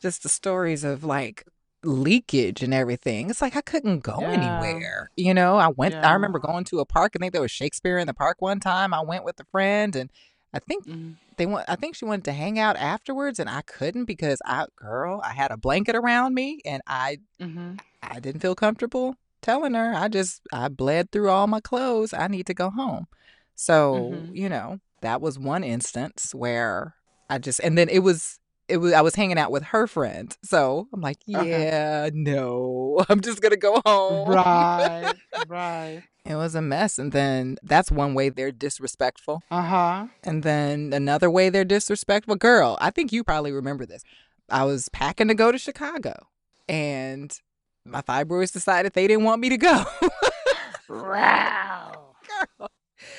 [0.00, 1.46] just the stories of like
[1.84, 3.30] leakage and everything.
[3.30, 4.30] It's like I couldn't go Yeah.
[4.32, 5.10] anywhere.
[5.16, 5.94] You know, I went.
[6.02, 7.12] I remember going to a park.
[7.14, 8.94] I think there was Shakespeare in the park one time.
[8.94, 10.10] I went with a friend, and
[10.52, 11.16] I think Mhm.
[11.36, 11.64] they want.
[11.68, 15.32] I think she wanted to hang out afterwards, and I couldn't because I, girl, I
[15.32, 17.80] had a blanket around me, and I, Mhm.
[18.02, 19.92] I didn't feel comfortable telling her.
[19.94, 22.12] I just, I bled through all my clothes.
[22.14, 23.06] I need to go home.
[23.54, 24.36] So Mhm.
[24.36, 26.94] you know, that was one instance where
[27.28, 28.38] I just, and then it was
[28.68, 30.36] it was I was hanging out with her friend.
[30.44, 31.44] So I'm like, Uh-huh.
[31.44, 34.28] yeah, no, I'm just gonna go home.
[34.28, 35.14] Right,
[35.48, 36.02] right.
[36.24, 36.98] It was a mess.
[36.98, 39.42] And then that's one way they're disrespectful.
[39.50, 40.06] Uh huh.
[40.22, 42.36] And then another way they're disrespectful.
[42.36, 44.02] Girl, I think you probably remember this.
[44.48, 46.28] I was packing to go to Chicago
[46.68, 47.36] and
[47.84, 49.84] my fibroids decided they didn't want me to go.
[50.88, 52.14] Wow.
[52.58, 52.68] Girl,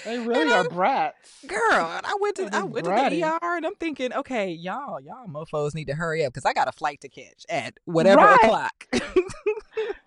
[0.06, 1.40] They really are brats.
[1.48, 5.00] girl, I went to They're I went to the ER and I'm thinking, okay, y'all,
[5.02, 8.22] y'all mofos need to hurry up because I got a flight to catch at whatever
[8.22, 8.36] Right.
[8.44, 8.88] o'clock.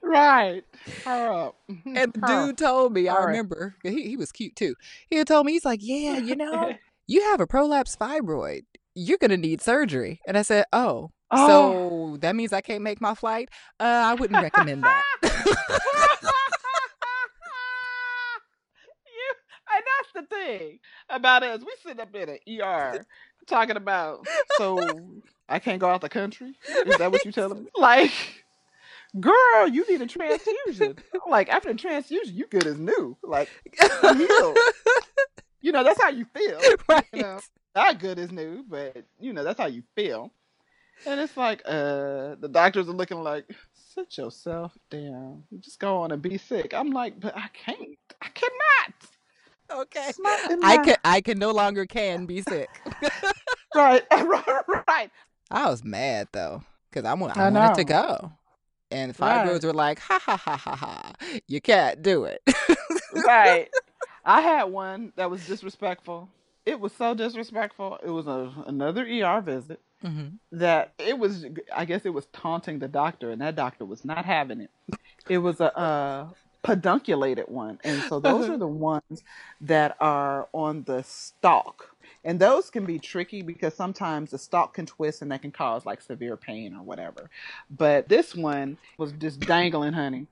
[0.03, 0.63] Right.
[1.05, 1.57] Hurry up.
[1.87, 4.75] And the dude told me, I remember, he, he was cute too.
[5.11, 6.75] He told me, he's like, yeah, you know,
[7.09, 8.63] you have a prolapse fibroid.
[8.95, 10.21] You're going to need surgery.
[10.27, 11.47] And I said, oh, Oh.
[11.49, 13.49] so that means I can't make my flight?
[13.81, 15.03] Uh, I wouldn't recommend that.
[19.07, 19.31] you,
[19.75, 21.61] and that's the thing about us.
[21.61, 23.05] We sit up in an ER
[23.47, 24.79] talking about, so
[25.49, 26.55] I can't go out the country?
[26.87, 27.71] Is that what you're telling me?
[27.77, 28.13] Like,
[29.21, 30.97] girl, you need a transfusion.
[31.29, 33.17] like, after the transfusion, you good as new.
[33.23, 33.49] Like,
[34.03, 34.59] healed.
[35.61, 36.61] You know, that's how you feel.
[36.89, 37.07] right.
[37.13, 37.41] You know,
[37.75, 40.33] not good as new, but, you know, that's how you feel.
[41.07, 43.45] And it's like, uh, the doctors are looking like,
[43.95, 45.45] sit yourself down.
[45.61, 46.73] Just go on and be sick.
[46.75, 47.99] I'm like, but I can't.
[48.23, 48.95] I cannot.
[49.71, 50.13] Okay.
[50.63, 52.69] I can I can no longer can be sick.
[53.75, 54.03] Right,
[54.89, 55.11] right.
[55.51, 58.33] I was mad though because I, want, I I wanted to go,
[58.91, 59.65] and the Right.
[59.65, 61.13] were like, ha ha ha ha ha,
[61.47, 62.41] you can't do it.
[63.27, 63.69] right.
[64.25, 66.29] I had one that was disrespectful.
[66.65, 67.99] It was so disrespectful.
[68.05, 71.45] It was a, another ER visit hmm that it was.
[71.75, 74.71] I guess it was taunting the doctor, and that doctor was not having it.
[75.29, 76.29] It was a, uh
[76.67, 79.23] pedunculated one, and so those are the ones
[79.61, 81.97] that are on the stalk.
[82.25, 85.87] And those can be tricky because sometimes the stalk can twist and that can cause
[85.87, 87.31] like severe pain or whatever.
[87.71, 90.27] But this one was just dangling, honey.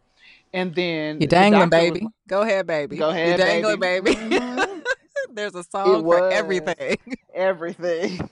[0.52, 2.06] And then you're dangling, doctor was baby.
[2.26, 2.96] Go ahead, baby.
[2.96, 4.14] Go ahead, you're dangling, baby.
[4.14, 4.36] baby.
[4.36, 4.82] Mhm.
[5.32, 6.32] There's a song for was.
[6.32, 6.96] everything.
[7.34, 8.28] everything.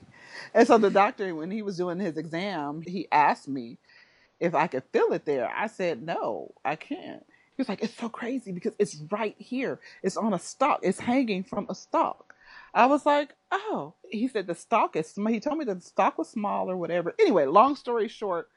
[0.55, 3.79] And so the doctor, when he was doing his exam, he asked me
[4.41, 5.53] if I could feel it there.
[5.57, 7.25] I said, no, I can't.
[7.57, 9.81] He was like, it's so crazy because it's right here.
[10.03, 10.81] It's on a stalk.
[10.83, 12.35] It's hanging from a stalk.
[12.75, 13.95] I was like, oh.
[14.11, 15.33] He said the stalk is small.
[15.33, 17.15] He told me that the stalk was small or whatever.
[17.19, 18.49] Anyway, long story short,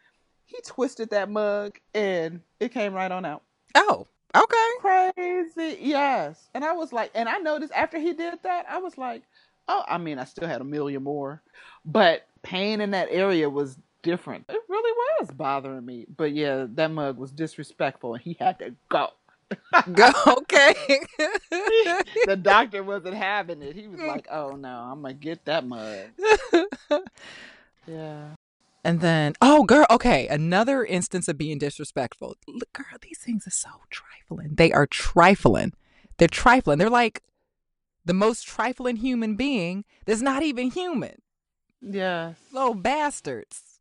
[0.46, 3.44] he twisted that mug and it came right on out.
[3.76, 4.56] Oh, okay.
[4.80, 6.50] Crazy, yes.
[6.54, 9.24] And I was like, and I noticed after he did that, I was like,
[9.68, 11.42] oh, I mean, I still had a million more,
[11.84, 14.46] but pain in that area was different.
[14.48, 16.06] It really was bothering me.
[16.16, 19.10] But yeah, that mug was disrespectful, and he had to go.
[19.94, 20.10] Go.
[20.26, 20.74] Okay.
[22.26, 23.76] the doctor wasn't having it.
[23.76, 26.00] He was like, oh no, I'm gonna get that mug.
[27.88, 28.30] Yeah.
[28.84, 32.36] And then, oh, girl, okay, another instance of being disrespectful.
[32.48, 34.56] Look, girl, these things are so trifling.
[34.56, 35.74] They are trifling.
[36.18, 36.78] They're trifling.
[36.78, 37.24] They're like
[38.06, 41.22] the most trifling human being that's not even human.
[41.82, 42.38] Yes.
[42.52, 43.75] Little bastards.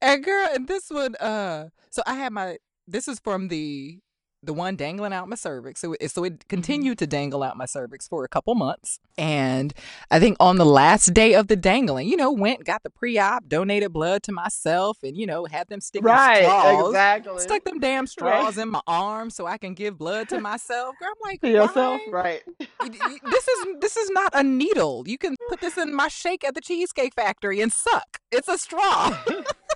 [0.00, 4.00] And girl, and this one, uh, so I had my this is from the
[4.42, 5.80] the one dangling out my cervix.
[5.80, 6.48] So it, so it mm-hmm.
[6.48, 8.98] continued to dangle out my cervix for a couple months.
[9.16, 9.72] And
[10.10, 13.18] I think on the last day of the dangling, you know, went, got the pre
[13.18, 16.88] op, donated blood to myself, and, you know, had them stick Right, straws.
[16.88, 17.40] exactly.
[17.40, 20.96] Stuck them damn straws in my arm so I can give blood to myself.
[20.98, 22.42] Girl, I'm like, To yourself, right?
[22.58, 25.04] This is this is not a needle.
[25.06, 28.20] You can put this in my shake at the Cheesecake Factory and suck.
[28.30, 29.16] It's a straw.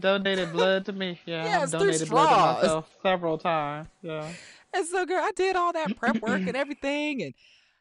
[0.00, 1.20] donated blood to me.
[1.26, 3.88] Yeah, Yes, I've donated blood to myself several times.
[4.02, 4.32] Yeah.
[4.74, 7.34] And so, girl, I did all that prep work and everything, and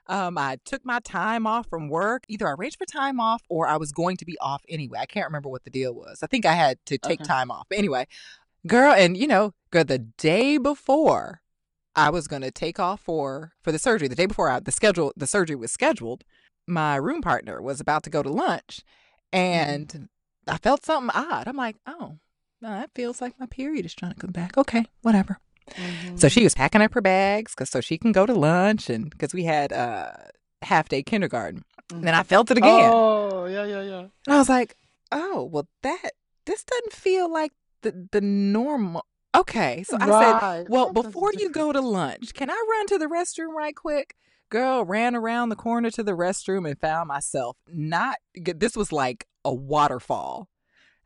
[0.08, 2.24] um, I took my time off from work.
[2.30, 5.00] Either I arranged for time off or I was going to be off anyway.
[5.00, 6.20] I can't remember what the deal was.
[6.24, 7.28] I think I had to take Okay.
[7.28, 7.66] time off.
[7.70, 8.08] But anyway,
[8.66, 11.42] girl, and you know, girl, the day before
[11.96, 14.72] I was going to take off for for the surgery, the day before I, the
[14.72, 16.24] schedule the surgery was scheduled,
[16.68, 18.80] my room partner was about to go to lunch,
[19.34, 20.08] and
[20.48, 21.48] I felt something odd.
[21.48, 22.18] I'm like, oh,
[22.62, 24.58] no, that feels like my period is trying to come back.
[24.58, 25.40] Okay, whatever.
[26.16, 29.10] So she was packing up her bags cause so she can go to lunch and
[29.10, 30.12] because we had uh
[30.62, 31.64] half day kindergarten.
[31.92, 32.92] And then I felt it again.
[32.94, 34.00] Oh, yeah, yeah, yeah.
[34.00, 34.78] And I was like,
[35.12, 36.12] oh, well that
[36.46, 39.84] this doesn't feel like the the normal okay.
[39.84, 40.34] So I said,
[40.70, 44.16] Well, before you go to lunch, can I run to the restroom right quick?
[44.50, 49.28] Girl ran around the corner to the restroom and found myself not this was like
[49.48, 50.50] a waterfall.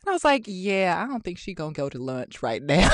[0.02, 2.90] And I was like, yeah, I don't think she gonna go to lunch right now.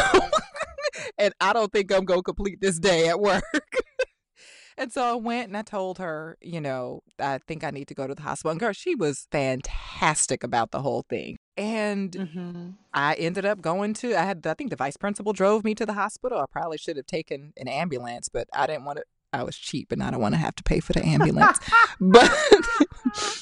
[1.17, 3.43] and I don't think I'm gonna complete this day at work.
[4.77, 7.95] and so I went and I told her, you know, I think I need to
[7.95, 8.51] go to the hospital.
[8.51, 11.37] And girl, she was fantastic about the whole thing.
[11.55, 12.73] And Mhm.
[12.93, 15.85] I ended up going to I had I think the vice principal drove me to
[15.85, 16.39] the hospital.
[16.39, 19.91] I probably should have taken an ambulance, but I didn't want to I was cheap
[19.91, 21.59] and I don't want to have to pay for the ambulance.
[22.01, 22.31] but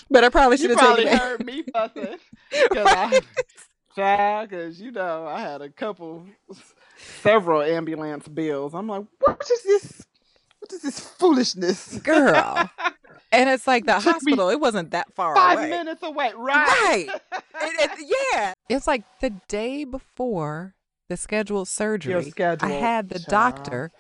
[0.10, 2.18] but I probably should You have probably taken heard me fussing.
[2.74, 3.20] Cause I,
[3.96, 6.26] child, because you know I had a couple,
[6.98, 8.74] several ambulance bills.
[8.74, 10.06] I'm like, what is this?
[10.60, 12.00] What is this foolishness?
[12.00, 12.70] girl.
[13.32, 15.70] And it's like the me hospital, it wasn't that far Five away.
[15.70, 16.68] minutes away, right?
[16.68, 17.08] Right.
[17.62, 18.54] It, it, yeah.
[18.70, 20.76] It's like the day before
[21.10, 22.14] the scheduled surgery.
[22.14, 22.70] Your schedule.
[22.70, 23.28] I had the child.
[23.28, 23.92] doctor,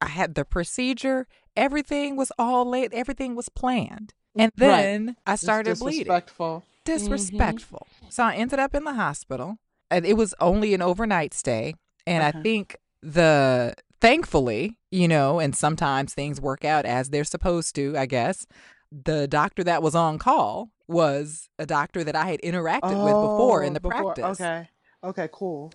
[0.00, 4.14] I had the procedure, everything was all laid, everything was planned.
[4.36, 4.68] And Right.
[4.82, 6.00] then I It's started bleeding.
[6.04, 6.64] disrespectful.
[6.84, 7.86] Disrespectful.
[7.96, 8.06] Mm-hmm.
[8.10, 9.58] So I ended up in the hospital.
[9.90, 11.74] And it was only an overnight stay.
[12.06, 17.74] And I think the thankfully, you know, and sometimes things work out as they're supposed
[17.76, 18.46] to, I guess.
[18.90, 23.62] The doctor that was on call was a doctor that I had interacted with before
[23.62, 24.40] in Oh, the before- practice.
[24.40, 24.68] Okay.
[25.04, 25.28] Okay.
[25.32, 25.72] Cool.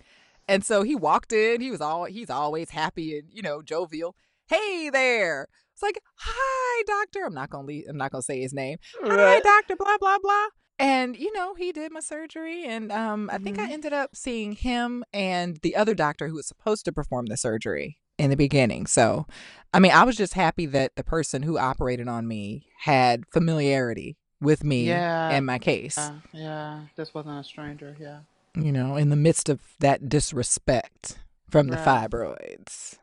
[0.48, 1.60] And so he walked in.
[1.60, 4.16] He was all he's always happy and you know jovial.
[4.48, 5.46] Hey there.
[5.80, 7.24] It's like, hi, doctor.
[7.24, 8.76] I'm not gonna leave, I'm not gonna say his name.
[9.02, 9.76] Hi, doctor.
[9.76, 10.46] Blah blah blah.
[10.78, 13.70] And you know he did my surgery, and um, I think I Mhm.
[13.72, 17.96] ended up seeing him and the other doctor who was supposed to perform the surgery
[18.18, 18.84] in the beginning.
[18.86, 19.26] So,
[19.72, 24.18] I mean, I was just happy that the person who operated on me had familiarity
[24.38, 25.30] with me Yeah.
[25.30, 25.96] and my case.
[25.96, 26.18] Yeah.
[26.34, 26.80] Yeah.
[26.96, 27.96] This wasn't a stranger.
[27.98, 28.20] Yeah.
[28.56, 31.18] you know, in the midst of that disrespect
[31.48, 32.98] from the fibroids.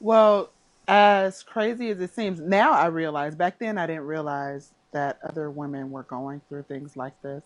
[0.00, 0.50] Well,
[0.88, 3.34] as crazy as it seems, now I realize.
[3.34, 7.42] Back then, I didn't realize that other women were going through things like this.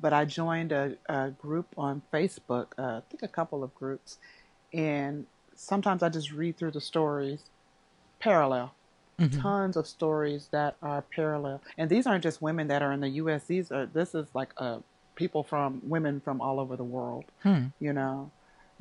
[0.00, 4.18] But I joined a, a group on Facebook, uh, I think a couple of groups,
[4.72, 7.40] and sometimes I just read through the stories
[8.18, 8.72] parallel.
[9.18, 9.42] Mhm.
[9.42, 13.08] Tons of stories that are parallel, and these aren't just women that are in the
[13.10, 13.44] U.S.
[13.44, 14.78] These are this is like uh,
[15.14, 17.66] people from women from all over the world Hmm.
[17.78, 18.30] you know,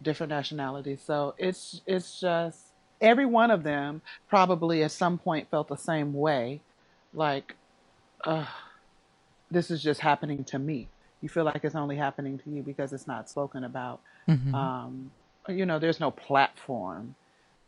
[0.01, 1.01] different nationalities.
[1.01, 2.68] So it's it's just
[3.01, 6.61] every one of them probably at some point felt the same way,
[7.13, 7.55] like,
[8.23, 8.45] uh,
[9.51, 10.87] this is just happening to me.
[11.21, 14.01] You feel like it's only happening to you because it's not spoken about.
[14.27, 14.53] Mhm.
[14.53, 15.11] Um,
[15.47, 17.15] you know, there's no platform,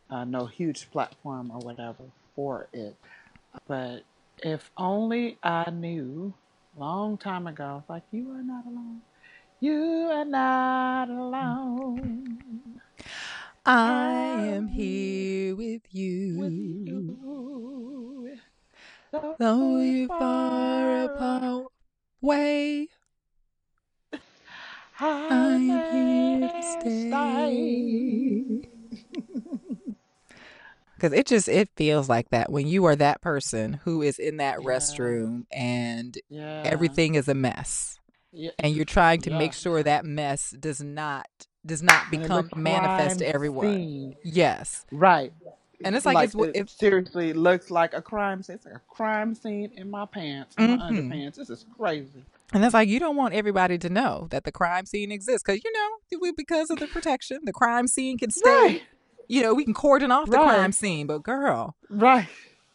[0.09, 2.03] uh, no huge platform or whatever
[2.35, 2.95] for it.
[3.67, 4.03] But
[4.43, 6.33] if only I knew
[6.77, 9.01] long time ago, like you are not alone.
[9.59, 12.81] You are not alone
[13.65, 15.81] I am here with
[16.33, 16.85] with you.
[16.85, 18.37] you.
[19.37, 21.67] Though you're far apart,
[22.21, 22.87] way,
[24.99, 28.61] I am here to stay.
[30.95, 34.37] Because it just it feels like that when you are that person who is in
[34.37, 34.65] that Yeah.
[34.67, 36.61] restroom and Yeah.
[36.65, 37.97] everything is a mess,
[38.31, 38.51] Yeah.
[38.59, 41.27] and you're trying to make sure that mess does not
[41.65, 43.65] does not become manifest to everyone.
[43.67, 44.15] scene.
[44.23, 45.33] Yes, Right.
[45.83, 48.55] and it's like, Like it's it if seriously looks like a crime scene.
[48.55, 51.35] It's like a crime scene in my pants, in my underpants.
[51.35, 52.23] This is crazy.
[52.53, 55.63] And that's like you don't want everybody to know that the crime scene exists because
[55.63, 58.49] you know because of the protection, the crime scene can stay.
[58.49, 58.81] Right.
[59.27, 60.49] You know, we can cordon off the Right.
[60.57, 62.27] crime scene, but girl, Right.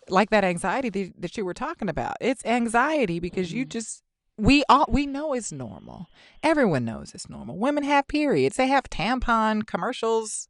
[0.09, 3.59] like that anxiety that, that you were talking about, it's anxiety because Mm-hmm.
[3.59, 4.03] you just
[4.39, 6.09] we all we know it's normal.
[6.43, 7.57] Everyone knows it's normal.
[7.59, 8.57] Women have periods.
[8.57, 10.49] They have tampon commercials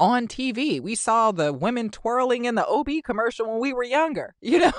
[0.00, 0.80] on TV.
[0.80, 4.34] We saw the women twirling in the OB commercial when we were younger.
[4.42, 4.72] You know,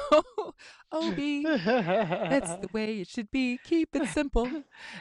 [0.91, 1.15] OB.
[1.63, 3.59] That's the way it should be.
[3.63, 4.49] Keep it simple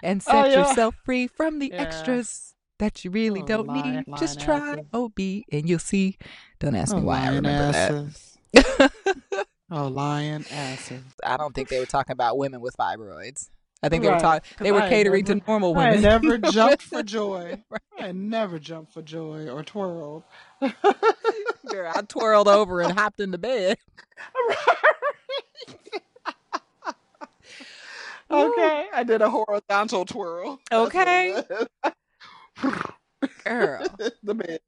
[0.03, 0.68] and set Oh, yeah.
[0.68, 1.82] yourself free from the Yeah.
[1.82, 4.16] extras that you really Oh, don't lion- need.
[4.18, 4.84] Just try asses.
[4.95, 5.18] OB
[5.53, 6.16] and you'll see.
[6.61, 8.38] Don't ask me Oh, why I remember asses.
[8.53, 8.93] that.
[9.74, 11.02] Oh, lion asses.
[11.24, 13.48] I don't think they were talking about women with fibroids.
[13.82, 14.50] I think they were Right, talking.
[14.56, 15.98] 'cause They were I catering never- to normal women.
[15.98, 17.62] I never jumped for joy.
[17.98, 20.24] I never jumped for joy or twirled.
[21.66, 23.78] Girl, I twirled over and hopped into bed.
[28.30, 30.60] okay, I did a horizontal twirl.
[30.70, 31.42] Okay.
[33.44, 33.86] Girl.
[34.22, 34.60] the bed.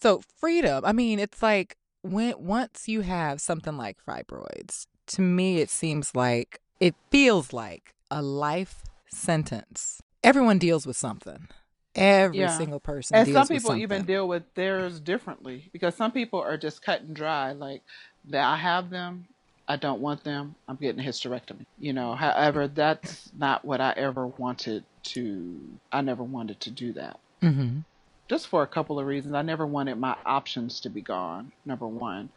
[0.00, 0.84] So freedom.
[0.84, 6.14] I mean, it's like when once you have something like fibroids, to me it seems
[6.14, 10.00] like it feels like a life sentence.
[10.22, 11.48] Everyone deals with something.
[11.94, 12.56] Every Yeah.
[12.56, 16.82] single person And some people even deal with theirs differently because some people are just
[16.82, 17.52] cut and dry.
[17.52, 17.82] Like,
[18.28, 19.26] that I have them,
[19.66, 21.64] I don't want them, I'm getting a hysterectomy.
[21.78, 25.58] You know, however, that's not what I ever wanted to,
[25.90, 27.18] I never wanted to do that.
[27.42, 27.84] Mhm.
[28.30, 29.34] Just for a couple of reasons.
[29.34, 31.50] I never wanted my options to be gone.
[31.66, 32.28] Number one,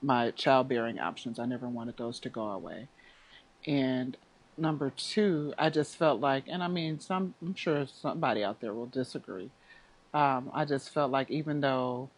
[0.00, 1.38] my childbearing options.
[1.38, 2.88] I never wanted those to go away.
[3.66, 4.16] And
[4.56, 8.72] number two, I just felt like, and I mean, some I'm sure somebody out there
[8.72, 9.50] will disagree.
[10.14, 12.08] Um, I just felt like even though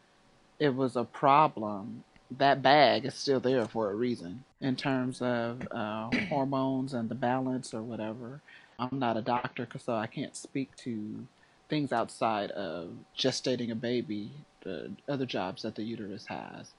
[0.60, 2.04] it was a problem,
[2.38, 7.16] that bag is still there for a reason in terms of uh, hormones and the
[7.16, 8.42] balance or whatever.
[8.78, 11.26] I'm not a doctor, so I can't speak to
[11.74, 14.30] things outside of gestating a baby,
[14.62, 16.70] the other jobs that the uterus has.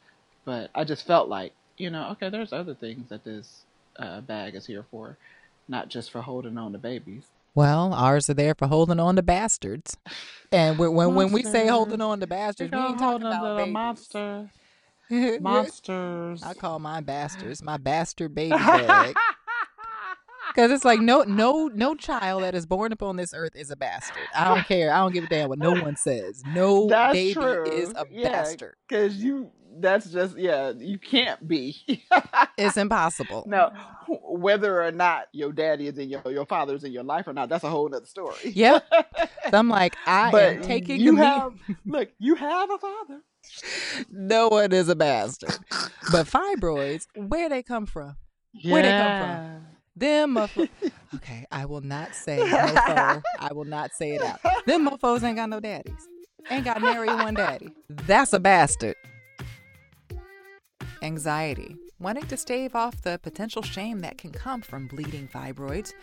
[0.45, 3.63] But I just felt like, you know, okay, there's other things that this
[3.99, 5.17] uh, bag is here for,
[5.67, 7.25] not just for holding on to babies.
[7.53, 9.97] Well, ours are there for holding on to bastards.
[10.49, 13.73] And when when, when we say holding on to bastards, we ain't talking about babies.
[13.73, 14.49] monsters.
[15.39, 16.41] Monsters.
[16.41, 17.61] I call mine bastards.
[17.61, 19.15] My bastard baby bag.
[20.55, 23.75] Because it's like no no no child that is born upon this earth is a
[23.75, 24.27] bastard.
[24.33, 24.93] I don't care.
[24.93, 26.43] I don't give a damn what no one says.
[26.45, 27.63] No That's baby true.
[27.65, 28.29] is a Yeah.
[28.31, 28.75] bastard.
[28.87, 31.75] Because you, that's just, yeah, you can't be.
[32.57, 33.43] It's impossible.
[33.47, 33.71] now,
[34.07, 37.33] wh- whether or not your daddy is in your, your father's in your life or
[37.33, 38.37] not, that's a whole other story.
[38.45, 38.85] Yep.
[39.51, 41.53] So I'm like, I but am taking you have,
[41.85, 43.21] look, you have a father.
[44.09, 45.59] No one is a bastard.
[46.11, 48.15] But fibroids, where they come from?
[48.63, 49.67] Where they come from?
[49.95, 50.91] Them motherfuckers.
[51.15, 53.23] Okay, I will not say mofo.
[53.39, 54.39] I will not say it out.
[54.65, 56.07] Them mofos ain't got no daddies.
[56.49, 57.69] Ain't got nary one daddy.
[57.89, 58.95] That's a bastard.
[61.01, 61.75] Anxiety.
[61.97, 65.93] Wanting to stave off the potential shame that can come from bleeding fibroids.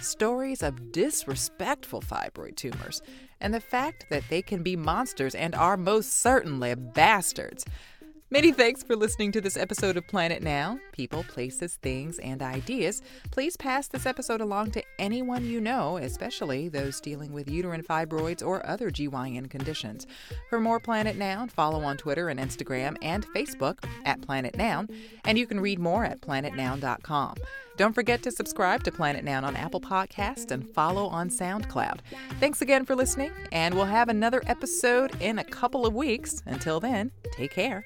[0.00, 3.00] Stories of disrespectful fibroid tumors.
[3.40, 7.64] And the fact that they can be monsters and are most certainly bastards.
[8.28, 10.80] Many thanks for listening to this episode of Planet Noun.
[10.90, 13.00] People, places, things, and ideas.
[13.30, 18.44] Please pass this episode along to anyone you know, especially those dealing with uterine fibroids
[18.44, 20.08] or other GYN conditions.
[20.50, 24.88] For more Planet Noun, follow on Twitter and Instagram and Facebook at Planet Noun,
[25.24, 27.36] and you can read more at planetnoun.com.
[27.76, 32.00] Don't forget to subscribe to Planet Noun on Apple Podcasts and follow on SoundCloud.
[32.40, 36.42] Thanks again for listening, and we'll have another episode in a couple of weeks.
[36.46, 37.84] Until then, take care.